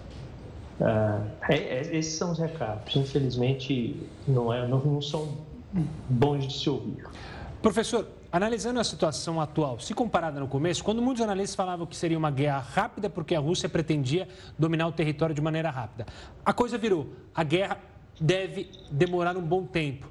[0.80, 2.96] Ah, é, é, esses são os recados.
[2.96, 5.28] Infelizmente, não, é, não, não são
[6.08, 7.04] bons de se ouvir.
[7.62, 12.16] Professor, analisando a situação atual, se comparada no começo, quando muitos analistas falavam que seria
[12.16, 16.06] uma guerra rápida porque a Rússia pretendia dominar o território de maneira rápida,
[16.44, 17.08] a coisa virou.
[17.34, 17.78] A guerra
[18.20, 20.08] deve demorar um bom tempo.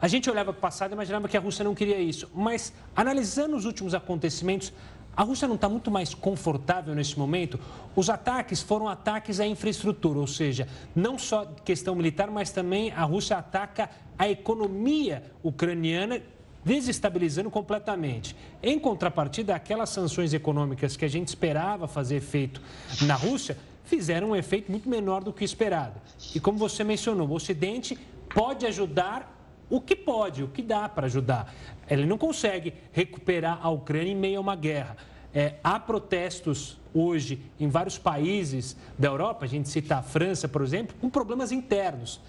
[0.00, 2.72] A gente olhava para o passado e imaginava que a Rússia não queria isso, mas
[2.94, 4.72] analisando os últimos acontecimentos,
[5.16, 7.58] a Rússia não está muito mais confortável nesse momento?
[7.94, 13.04] Os ataques foram ataques à infraestrutura, ou seja, não só questão militar, mas também a
[13.04, 13.88] Rússia ataca
[14.18, 16.20] a economia ucraniana,
[16.64, 18.34] desestabilizando completamente.
[18.62, 22.60] Em contrapartida, aquelas sanções econômicas que a gente esperava fazer efeito
[23.02, 26.00] na Rússia fizeram um efeito muito menor do que esperado.
[26.34, 27.98] E como você mencionou, o Ocidente
[28.34, 29.30] pode ajudar
[29.68, 31.54] o que pode, o que dá para ajudar.
[31.88, 34.96] Ele não consegue recuperar a Ucrânia em meio a uma guerra.
[35.34, 40.62] É, há protestos hoje em vários países da Europa, a gente cita a França, por
[40.62, 42.20] exemplo, com problemas internos.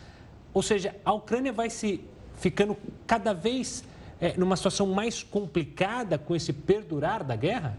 [0.54, 2.02] Ou seja, a Ucrânia vai se
[2.40, 2.76] ficando
[3.06, 3.84] cada vez
[4.20, 7.78] é, numa situação mais complicada com esse perdurar da guerra?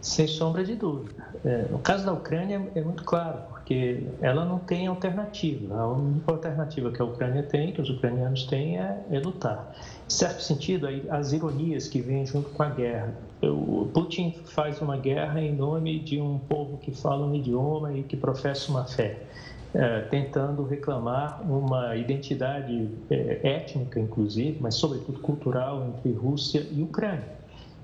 [0.00, 1.24] Sem sombra de dúvida.
[1.44, 5.74] É, no caso da Ucrânia é muito claro, porque ela não tem alternativa.
[5.74, 9.74] A única alternativa que a Ucrânia tem, que os ucranianos têm, é, é lutar.
[10.06, 13.14] Em certo sentido, as ironias que vêm junto com a guerra.
[13.42, 18.02] O Putin faz uma guerra em nome de um povo que fala um idioma e
[18.02, 19.22] que professa uma fé.
[19.74, 27.34] É, tentando reclamar uma identidade é, étnica, inclusive, mas sobretudo cultural entre Rússia e Ucrânia.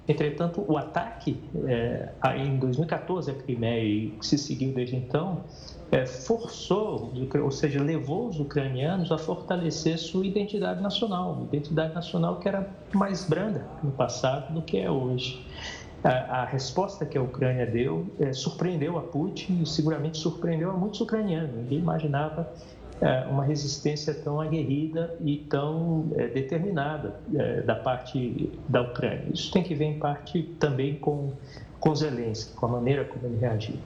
[0.07, 1.37] Entretanto, o ataque
[1.67, 5.43] é, em 2014 a Crimeia e que se seguiu desde então
[5.91, 7.13] é, forçou,
[7.43, 13.25] ou seja, levou os ucranianos a fortalecer sua identidade nacional, identidade nacional que era mais
[13.25, 15.45] branda no passado do que é hoje.
[16.03, 21.01] A, resposta que a Ucrânia deu é, surpreendeu a Putin e seguramente surpreendeu a muitos
[21.01, 21.55] ucranianos.
[21.55, 22.51] Ninguém imaginava
[23.03, 29.27] é, uma resistência tão aguerrida e tão é, determinada é, da parte da Ucrânia.
[29.33, 31.33] Isso tem que ver em parte também com,
[31.79, 33.77] com Zelensky, com a maneira como ele reagiu.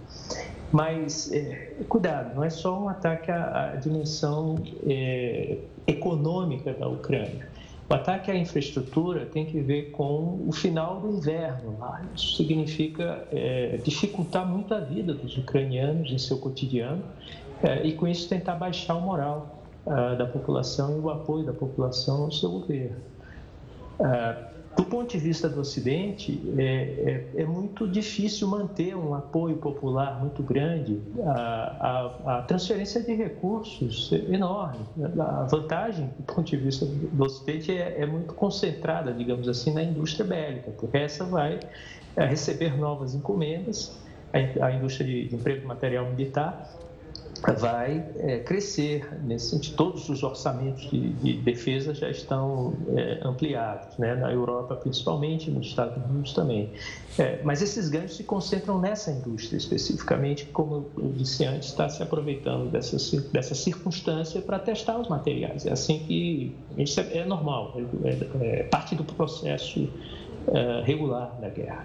[0.70, 4.56] Mas, é, cuidado, não é só um ataque à, à dimensão
[4.86, 7.53] é, econômica da Ucrânia.
[7.88, 11.76] O ataque à infraestrutura tem que ver com o final do inverno.
[12.16, 17.02] Isso significa é, dificultar muito a vida dos ucranianos em seu cotidiano
[17.62, 21.52] é, e com isso tentar baixar o moral uh, da população e o apoio da
[21.52, 22.96] população ao seu governo.
[24.76, 30.18] Do ponto de vista do Ocidente, é, é, é, muito difícil manter um apoio popular
[30.20, 31.00] muito grande.
[31.24, 34.84] A, a, transferência de recursos é enorme.
[35.18, 39.82] A vantagem, do ponto de vista do Ocidente, é, é muito concentrada, digamos assim, na
[39.82, 41.60] indústria bélica, porque essa vai
[42.16, 43.96] é, receber novas encomendas,
[44.60, 46.68] a, indústria de emprego material militar,
[47.52, 49.76] vai é, crescer nesse sentido.
[49.76, 54.14] Todos os orçamentos de, de defesa já estão é, ampliados, né?
[54.14, 56.70] na Europa principalmente, nos Estados Unidos também.
[57.18, 62.02] É, mas esses ganhos se concentram nessa indústria especificamente, como eu disse antes, está se
[62.02, 62.96] aproveitando dessa,
[63.30, 65.66] dessa circunstância para testar os materiais.
[65.66, 69.88] É assim que isso é, é normal, é, é, parte do processo
[70.48, 71.84] é, regular da guerra.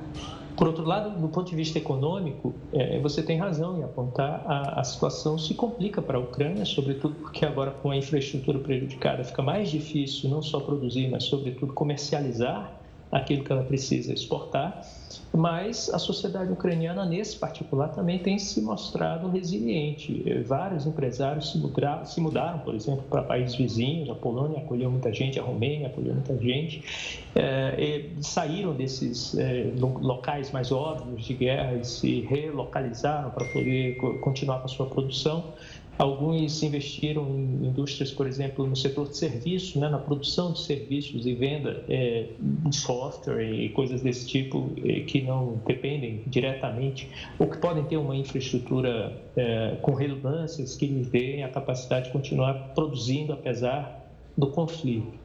[0.59, 4.81] Por outro lado, do ponto de vista econômico, é, você tem razão em apontar a,
[4.81, 9.41] a situação se complica para a Ucrânia, sobretudo porque agora com a infraestrutura prejudicada fica
[9.41, 12.77] mais difícil não só produzir, mas sobretudo comercializar
[13.11, 14.83] aquilo que ela precisa exportar,
[15.33, 20.23] mas a sociedade ucraniana, nesse particular, também tem se mostrado resiliente.
[20.45, 25.13] Vários empresários se mudaram, se mudaram por exemplo, para países vizinhos, a Polônia acolheu muita
[25.13, 26.83] gente, a Romênia acolheu muita gente,
[27.35, 34.59] é, saíram desses é, locais mais óbvios de guerra e se relocalizaram para poder continuar
[34.59, 35.53] com a sua produção.
[35.99, 41.27] Alguns investiram em indústrias, por exemplo, no setor de serviços, né, na produção de serviços
[41.27, 47.47] e venda é, de software e coisas desse tipo é, que não dependem diretamente ou
[47.47, 52.53] que podem ter uma infraestrutura é, com redundâncias que lhes deem a capacidade de continuar
[52.73, 55.19] produzindo apesar do conflito.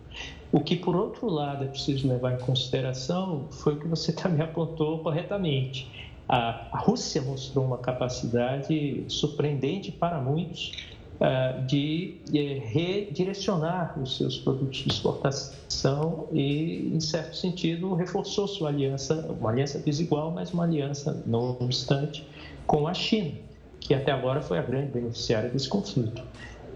[0.50, 4.44] O que, por outro lado, é preciso levar em consideração foi o que você também
[4.44, 5.88] apontou corretamente
[6.28, 10.72] a, Rússia mostrou uma capacidade surpreendente para muitos
[11.20, 18.68] uh, de, de redirecionar os seus produtos de exportação e, em certo sentido, reforçou sua
[18.68, 22.26] aliança, uma aliança desigual, mas uma aliança, não obstante,
[22.66, 23.32] com a China,
[23.80, 26.22] que até agora foi a grande beneficiária desse conflito.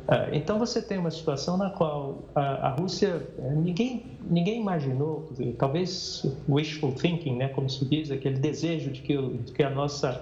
[0.09, 6.25] Ah, então você tem uma situação na qual a, Rússia, eh, ninguém, ninguém imaginou, talvez
[6.49, 10.19] wishful thinking, né, como se diz, aquele desejo de que, de que a nossa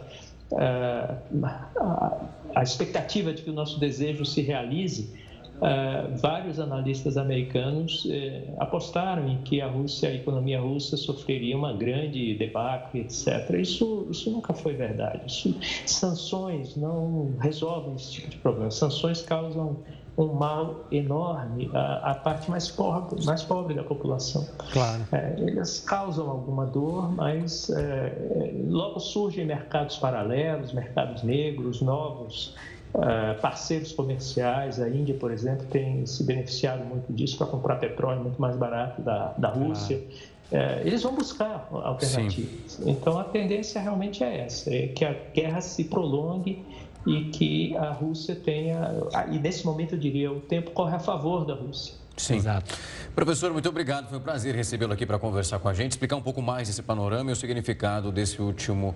[0.54, 1.16] ah,
[1.76, 2.20] a,
[2.56, 5.08] a expectativa de que o nosso desejo se realize,
[5.56, 8.10] Uh, vários analistas americanos uh,
[8.58, 13.50] apostaram em que a Rússia, a economia russa sofreria uma grande debacle, etc.
[13.58, 15.22] Isso, isso nunca foi verdade.
[15.26, 18.70] Isso, sanções não resolvem esse tipo de problema.
[18.70, 19.78] Sanções causam
[20.18, 24.46] um mal enorme à, à parte mais pobre, mais pobre da população.
[24.72, 25.02] Claro.
[25.12, 32.54] É, elas causam alguma dor, mas é, logo surgem mercados paralelos, mercados negros, novos
[32.94, 34.80] Uh, parceiros comerciais.
[34.80, 39.02] A Índia, por exemplo, tem se beneficiado muito disso para comprar petróleo muito mais barato
[39.02, 40.02] da, da Rússia.
[40.50, 42.72] é, eles vão buscar alternativas.
[42.72, 42.90] Sim.
[42.90, 46.64] Então a tendência realmente é essa, é que a guerra se prolongue
[47.06, 48.92] e que a Rússia tenha,
[49.30, 51.94] e nesse momento eu diria, o tempo corre a favor da Rússia.
[52.16, 52.36] Sim.
[52.36, 52.74] Exato.
[53.14, 54.08] Professor, muito obrigado.
[54.08, 56.82] Foi um prazer recebê-lo aqui para conversar com a gente, explicar um pouco mais esse
[56.82, 58.94] panorama e o significado desse último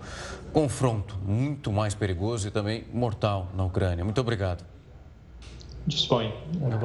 [0.53, 4.05] confronto, muito mais perigoso e também mortal na Ucrânia.
[4.05, 4.65] Muito obrigado.
[5.87, 6.33] Dispõe.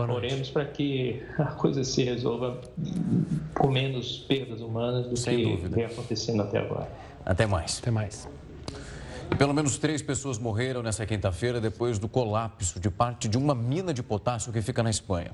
[0.09, 2.61] Oremos para que a coisa se resolva
[3.53, 5.75] com menos perdas humanas do Sem que dúvida.
[5.75, 6.89] vem acontecendo até agora.
[7.25, 7.79] Até mais.
[7.79, 8.27] Até mais.
[9.31, 13.53] E pelo menos três pessoas morreram nessa quinta-feira depois do colapso de parte de uma
[13.53, 15.31] mina de potássio que fica na Espanha.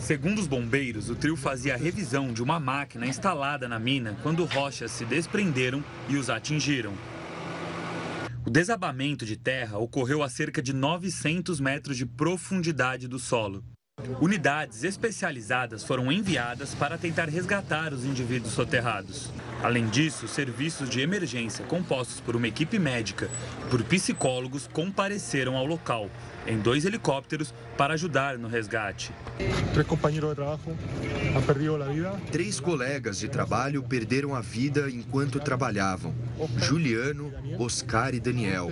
[0.00, 4.44] Segundo os bombeiros, o trio fazia a revisão de uma máquina instalada na mina quando
[4.44, 6.92] rochas se desprenderam e os atingiram.
[8.46, 13.64] O desabamento de terra ocorreu a cerca de 900 metros de profundidade do solo.
[14.20, 19.32] Unidades especializadas foram enviadas para tentar resgatar os indivíduos soterrados.
[19.62, 23.30] Além disso, serviços de emergência compostos por uma equipe médica
[23.66, 26.10] e por psicólogos compareceram ao local,
[26.46, 29.12] em dois helicópteros, para ajudar no resgate.
[29.72, 30.76] Três companheiros de trabalho
[31.36, 32.12] han perdido a vida.
[32.32, 36.14] Três colegas de trabalho perderam a vida enquanto trabalhavam.
[36.56, 38.70] Juliano, Oscar e Daniel.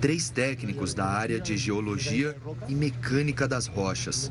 [0.00, 2.36] Três técnicos da área de geologia
[2.68, 4.30] e mecânica das rochas.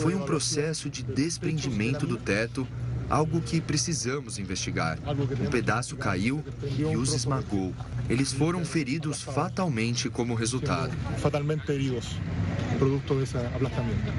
[0.00, 2.66] Foi um processo de desprendimento do teto
[3.10, 4.98] algo que precisamos investigar.
[5.40, 7.74] Um pedaço caiu e os esmagou.
[8.08, 10.96] Eles foram feridos fatalmente como resultado.
[11.18, 12.16] Fatalmente feridos
[12.80, 14.10] produto desse ablacamento.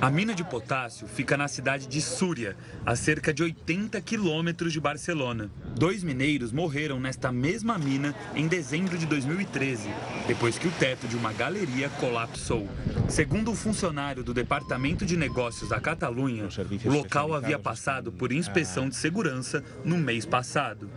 [0.00, 4.78] A mina de potássio fica na cidade de Súria, a cerca de 80 quilômetros de
[4.78, 5.50] Barcelona.
[5.76, 9.90] Dois mineiros morreram nesta mesma mina em dezembro de 2013,
[10.28, 12.68] depois que o teto de uma galeria colapsou.
[13.08, 16.46] Segundo um funcionário do Departamento de Negócios da Catalunha,
[16.84, 20.90] o local havia passado por inspeção de segurança no mês passado.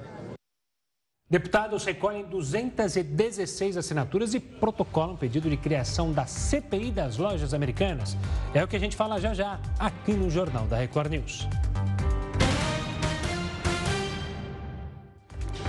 [1.29, 8.15] Deputados recolhem 216 assinaturas e protocolam um pedido de criação da CPI das lojas americanas.
[8.53, 11.45] É o que a gente fala já já aqui no Jornal da Record News.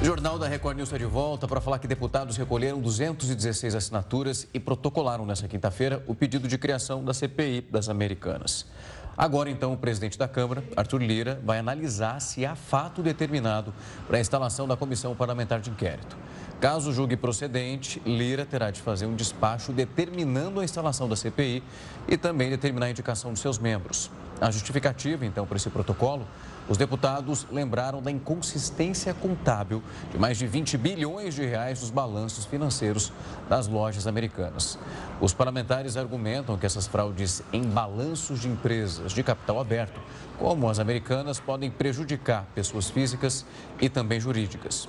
[0.01, 4.47] O Jornal da Record News está de volta para falar que deputados recolheram 216 assinaturas
[4.55, 8.65] e protocolaram nesta quinta-feira o pedido de criação da CPI das Americanas.
[9.19, 13.75] Agora, então, o presidente da Câmara, Arthur Lira, vai analisar se há fato determinado
[14.07, 16.17] para a instalação da comissão parlamentar de inquérito.
[16.61, 21.65] Caso julgue procedente, Lira terá de fazer um despacho determinando a instalação da CPI
[22.07, 24.09] e também determinar a indicação de seus membros.
[24.41, 26.25] A justificativa, então, para esse protocolo
[26.69, 32.45] os deputados lembraram da inconsistência contábil de mais de 20 bilhões de reais dos balanços
[32.45, 33.13] financeiros
[33.49, 34.79] das lojas americanas.
[35.21, 39.99] Os parlamentares argumentam que essas fraudes em balanços de empresas de capital aberto,
[40.39, 43.47] como as americanas, podem prejudicar pessoas físicas
[43.81, 44.89] e também jurídicas.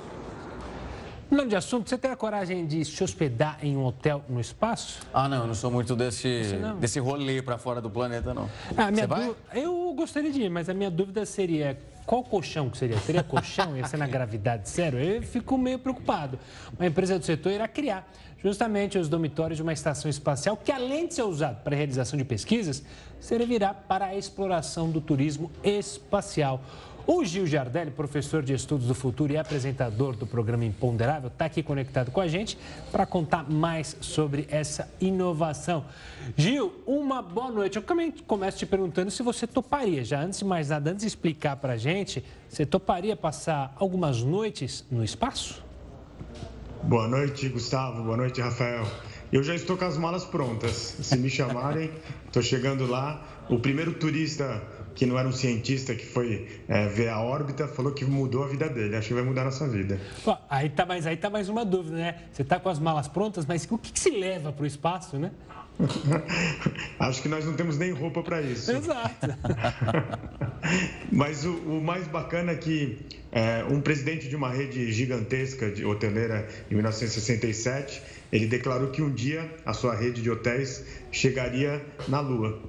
[1.30, 5.00] Mudando de assunto, você tem a coragem de se hospedar em um hotel no espaço?
[5.14, 8.50] Ah, não, eu não sou muito desse, desse rolê para fora do planeta, não.
[8.76, 11.78] Ah, minha você Eu gostaria de ir, mas a minha dúvida seria
[12.10, 12.98] qual colchão que seria?
[12.98, 13.78] Seria colchão?
[13.78, 14.98] Ia ser na gravidade zero?
[14.98, 16.40] Eu fico meio preocupado.
[16.76, 18.12] Uma empresa do setor irá criar
[18.42, 22.18] justamente os dormitórios de uma estação espacial que, além de ser usado para a realização
[22.18, 22.82] de pesquisas,
[23.20, 26.64] servirá para a exploração do turismo espacial.
[27.12, 31.64] O Gil Jardelli, professor de Estudos do Futuro e apresentador do programa Imponderável, está aqui
[31.64, 32.56] conectado com a gente
[32.92, 35.86] para contar mais sobre essa inovação.
[36.38, 37.78] Gil, uma boa noite.
[37.78, 41.08] Eu também começo te perguntando se você toparia, já antes de mais nada, antes de
[41.08, 45.64] explicar para a gente, você toparia passar algumas noites no espaço?
[46.84, 48.04] Boa noite, Gustavo.
[48.04, 48.86] Boa noite, Rafael.
[49.34, 50.96] Eu já estou com as malas prontas.
[51.02, 51.90] Se me chamarem,
[52.28, 53.26] estou chegando lá.
[53.50, 54.62] O primeiro turista
[55.00, 58.48] que não era um cientista que foi é, ver a órbita, falou que mudou a
[58.48, 58.98] vida dele.
[58.98, 59.98] Acho que vai mudar a nossa vida.
[60.50, 62.16] Aí tá mais, aí tá mais uma dúvida, né?
[62.34, 65.18] Você tá com as malas prontas, mas o que, que se leva para o espaço,
[65.18, 65.32] né?
[67.00, 68.70] Acho que nós não temos nem roupa para isso.
[68.74, 69.28] Exato.
[71.10, 73.00] Mas o, o, mais bacana é que
[73.32, 78.02] é, um presidente de uma rede gigantesca de hoteleira em 1967,
[78.34, 82.60] ele declarou que um dia a sua rede de hotéis chegaria na Lua.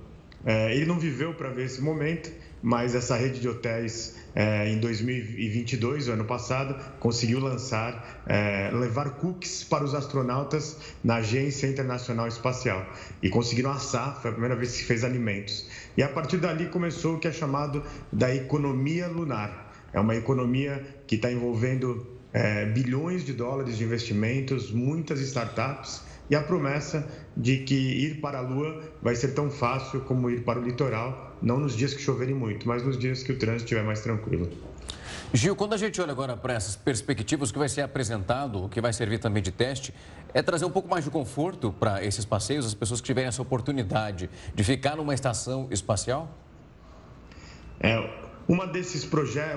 [0.45, 2.31] É, ele não viveu para ver esse momento,
[2.63, 9.11] mas essa rede de hotéis é, em 2022, o ano passado, conseguiu lançar, é, levar
[9.11, 12.87] cookies para os astronautas na Agência Internacional Espacial
[13.23, 15.67] e conseguiram assar, foi a primeira vez que fez alimentos.
[15.97, 17.83] E a partir dali começou o que é chamado
[18.13, 19.73] da economia lunar.
[19.93, 26.37] É uma economia que está envolvendo é, bilhões de dólares de investimentos, muitas startups e
[26.37, 27.07] a promessa
[27.37, 31.37] de que ir para a Lua vai ser tão fácil como ir para o litoral,
[31.43, 34.49] não nos dias que choverem muito, mas nos dias que o trânsito estiver mais tranquilo.
[35.33, 38.69] Gil, quando a gente olha agora para essas perspectivas, o que vai ser apresentado, o
[38.69, 39.93] que vai servir também de teste,
[40.33, 43.43] é trazer um pouco mais de conforto para esses passeios, as pessoas que tiverem essa
[43.43, 46.37] oportunidade de ficar numa estação espacial?
[47.81, 47.97] É,
[48.51, 49.09] uma desses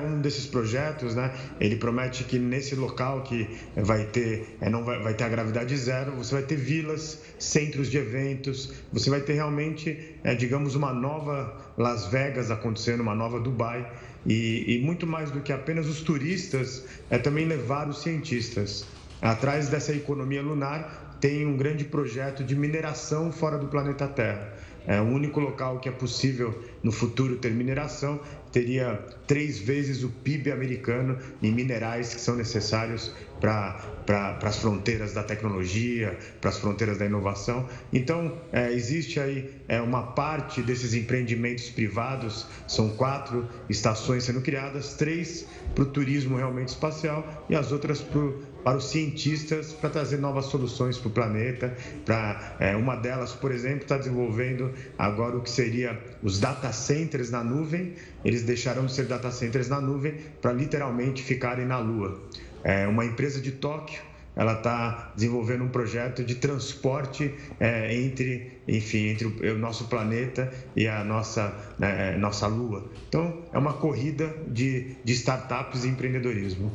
[0.05, 5.01] um desses projetos, né, ele promete que nesse local que vai ter, é, não vai,
[5.01, 9.33] vai, ter a gravidade zero, você vai ter vilas, centros de eventos, você vai ter
[9.33, 13.91] realmente, é, digamos, uma nova Las Vegas acontecendo, uma nova Dubai.
[14.27, 18.85] E, e muito mais do que apenas os turistas, é também levar os cientistas.
[19.19, 24.53] Atrás dessa economia lunar tem um grande projeto de mineração fora do planeta Terra.
[24.85, 28.19] É o único local que é possível no futuro ter mineração
[28.53, 33.73] teria três vezes o PIB americano em minerais que são necessários para
[34.05, 37.67] pra, as fronteiras da tecnologia, para as fronteiras da inovação.
[37.91, 44.93] Então, é, existe aí é, uma parte desses empreendimentos privados, são quatro estações sendo criadas,
[44.93, 50.17] três para o turismo realmente espacial e as outras pro, para os cientistas para trazer
[50.17, 51.75] novas soluções para o planeta.
[52.05, 57.29] Pra, é, uma delas, por exemplo, está desenvolvendo agora o que seria os data centers
[57.29, 57.93] na nuvem.
[58.23, 62.21] Eles deixarão de ser data centers na nuvem para literalmente ficarem na Lua.
[62.63, 64.01] É, uma empresa de Tóquio
[64.35, 70.51] ela está desenvolvendo um projeto de transporte é, entre, enfim, entre o, o, nosso planeta
[70.75, 72.89] e a nossa, né, é, nossa Lua.
[73.07, 76.71] Então, é uma corrida de, de startups e empreendedorismo.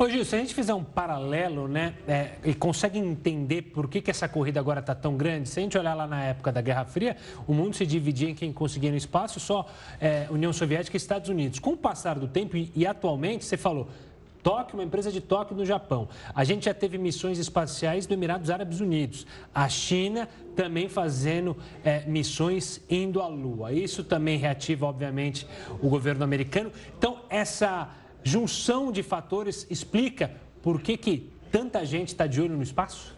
[0.00, 4.00] Ô Gil, se a gente fizer um paralelo, né, é, e consegue entender por que,
[4.00, 6.60] que essa corrida agora está tão grande, se a gente olhar lá na época da
[6.60, 7.16] Guerra Fria,
[7.48, 9.66] o mundo se dividia em quem conseguia no espaço, só
[10.00, 11.58] é, União Soviética e Estados Unidos.
[11.58, 13.88] Com o passar do tempo, e, e atualmente, você falou,
[14.40, 16.08] Tóquio, uma empresa de Tóquio no Japão.
[16.32, 19.26] A gente já teve missões espaciais do Emirados Árabes Unidos.
[19.52, 23.72] A China também fazendo é, missões indo à Lua.
[23.72, 25.44] Isso também reativa, obviamente,
[25.82, 26.70] o governo americano.
[26.96, 27.90] Então, essa
[28.28, 30.30] junção de fatores explica
[30.62, 33.16] por que, que tanta gente está de olho no espaço?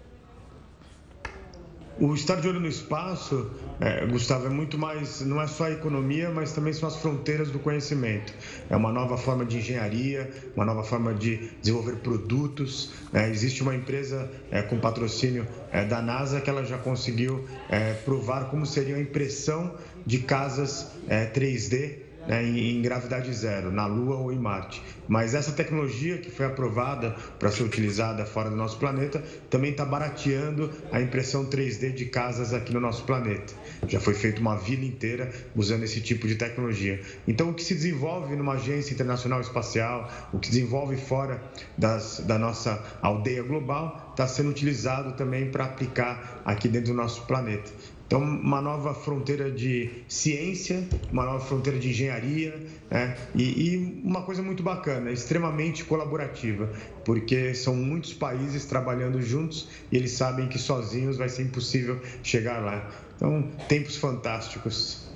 [1.98, 5.70] O estar de olho no espaço, é, Gustavo, é muito mais, não é só a
[5.70, 8.32] economia, mas também são as fronteiras do conhecimento.
[8.70, 12.90] É uma nova forma de engenharia, uma nova forma de desenvolver produtos.
[13.12, 17.92] É, existe uma empresa é, com patrocínio é, da NASA que ela já conseguiu é,
[17.92, 19.74] provar como seria a impressão
[20.06, 20.92] de casas
[21.34, 24.82] 3D é, né, em, gravidade zero, na Lua ou em Marte.
[25.08, 29.84] Mas essa tecnologia que foi aprovada para ser utilizada fora do nosso planeta também está
[29.84, 33.52] barateando a impressão 3D de casas aqui no nosso planeta.
[33.88, 37.00] Já foi feita uma vila inteira usando esse tipo de tecnologia.
[37.26, 41.42] Então, o que se desenvolve numa agência internacional espacial, o que se desenvolve fora
[41.76, 47.22] das, da nossa aldeia global, está sendo utilizado também para aplicar aqui dentro do nosso
[47.26, 47.70] planeta.
[48.10, 53.16] Então, uma nova fronteira de ciência, uma nova fronteira de engenharia, né?
[53.36, 56.68] e, e, uma coisa muito bacana, extremamente colaborativa,
[57.04, 62.58] porque são muitos países trabalhando juntos e eles sabem que sozinhos vai ser impossível chegar
[62.58, 62.90] lá.
[63.14, 65.08] Então, tempos fantásticos.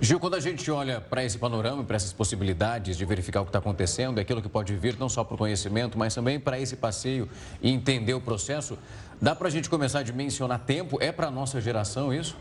[0.00, 3.50] Gil, quando a gente olha para esse panorama, para essas possibilidades de verificar o que
[3.50, 6.74] está acontecendo, aquilo que pode vir não só para o conhecimento, mas também para esse
[6.74, 7.28] passeio
[7.62, 8.76] e entender o processo,
[9.20, 10.98] dá para a gente começar a dimensionar tempo?
[11.00, 12.36] É para a nossa geração isso?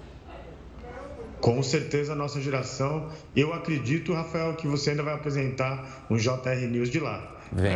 [1.39, 3.09] Com certeza a nossa geração.
[3.35, 7.40] Eu acredito, Rafael, que você ainda vai apresentar um JR News de lá.
[7.53, 7.71] Vem.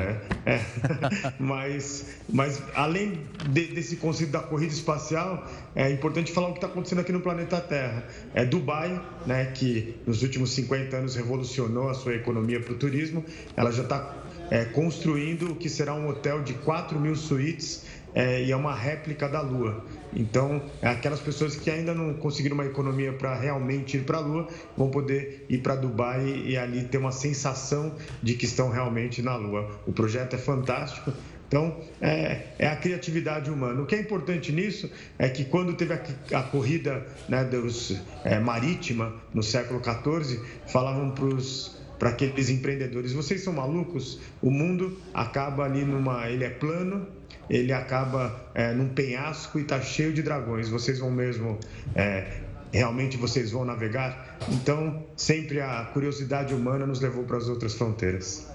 [0.45, 0.61] É,
[1.37, 3.19] mas, mas além
[3.49, 5.45] de, desse conceito da corrida espacial,
[5.75, 8.07] é importante falar o que está acontecendo aqui no planeta Terra.
[8.33, 13.23] É Dubai, né, que nos últimos 50 anos revolucionou a sua economia para o turismo,
[13.57, 14.15] ela já está
[14.49, 18.73] é, construindo o que será um hotel de 4 mil suítes é, e é uma
[18.73, 19.83] réplica da Lua.
[20.15, 24.47] Então, aquelas pessoas que ainda não conseguiram uma economia para realmente ir para a Lua
[24.77, 27.93] vão poder ir para Dubai e ali ter uma sensação
[28.23, 29.69] de que estão realmente na Lua.
[29.85, 31.11] O projeto é fantástico.
[31.47, 33.81] Então, é, é, a criatividade humana.
[33.81, 34.89] O que é importante nisso
[35.19, 36.01] é que quando teve a,
[36.39, 43.13] a corrida né, dos, é, marítima no século XIV, falavam para os para aqueles empreendedores,
[43.13, 44.19] vocês são malucos?
[44.41, 47.07] O mundo acaba ali numa, ele é plano,
[47.49, 50.69] ele acaba é, num penhasco e está cheio de dragões.
[50.69, 51.59] Vocês vão mesmo,
[51.95, 52.41] é,
[52.71, 54.37] realmente vocês vão navegar?
[54.49, 58.53] Então, sempre a curiosidade humana nos levou para as outras fronteiras.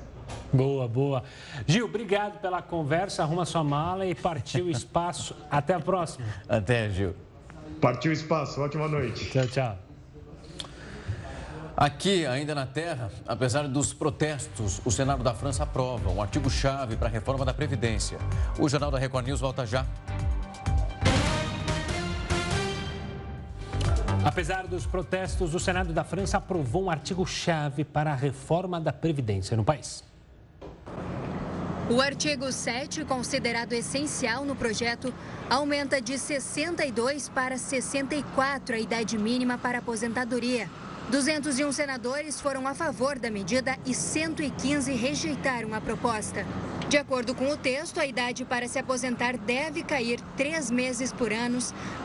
[0.52, 1.22] Boa, boa.
[1.66, 3.22] Gil, obrigado pela conversa.
[3.22, 5.36] Arruma sua mala e partiu o espaço.
[5.50, 6.26] Até a próxima.
[6.48, 7.14] Até, Gil.
[7.80, 8.60] Partiu o espaço.
[8.60, 9.30] Ótima noite.
[9.30, 9.89] Tchau, tchau.
[11.80, 17.08] Aqui, ainda na Terra, apesar dos protestos, o Senado da França aprova um artigo-chave para
[17.08, 18.18] a reforma da Previdência.
[18.58, 19.86] O Jornal da Record News volta já.
[24.22, 29.56] Apesar dos protestos, o Senado da França aprovou um artigo-chave para a reforma da Previdência
[29.56, 30.04] no país.
[31.88, 35.14] O artigo 7, considerado essencial no projeto,
[35.48, 40.68] aumenta de 62 para 64 a idade mínima para aposentadoria.
[41.10, 46.46] 201 senadores foram a favor da medida e 115 rejeitaram a proposta.
[46.90, 51.32] De acordo com o texto, a idade para se aposentar deve cair três meses por
[51.32, 51.56] ano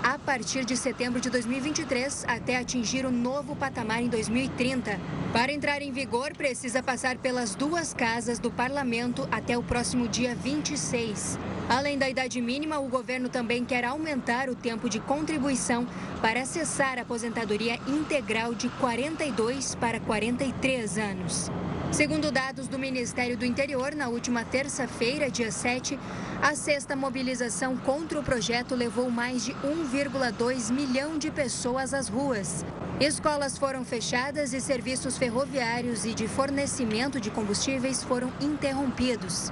[0.03, 4.99] a partir de setembro de 2023 até atingir o novo patamar em 2030.
[5.33, 10.35] Para entrar em vigor, precisa passar pelas duas casas do parlamento até o próximo dia
[10.35, 11.39] 26.
[11.67, 15.87] Além da idade mínima, o governo também quer aumentar o tempo de contribuição
[16.21, 21.49] para acessar a aposentadoria integral de 42 para 43 anos.
[21.91, 25.97] Segundo dados do Ministério do Interior, na última terça-feira, dia 7,
[26.41, 32.65] a sexta mobilização contra o projeto levou mais de 1,2 milhão de pessoas às ruas.
[32.99, 39.51] Escolas foram fechadas e serviços ferroviários e de fornecimento de combustíveis foram interrompidos.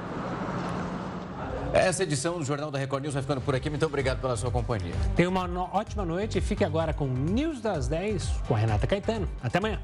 [1.74, 3.70] Essa edição do Jornal da Record News vai ficando por aqui.
[3.70, 4.94] Muito obrigado pela sua companhia.
[5.16, 9.28] Tenha uma ótima noite e fique agora com News das 10 com a Renata Caetano.
[9.42, 9.80] Até amanhã.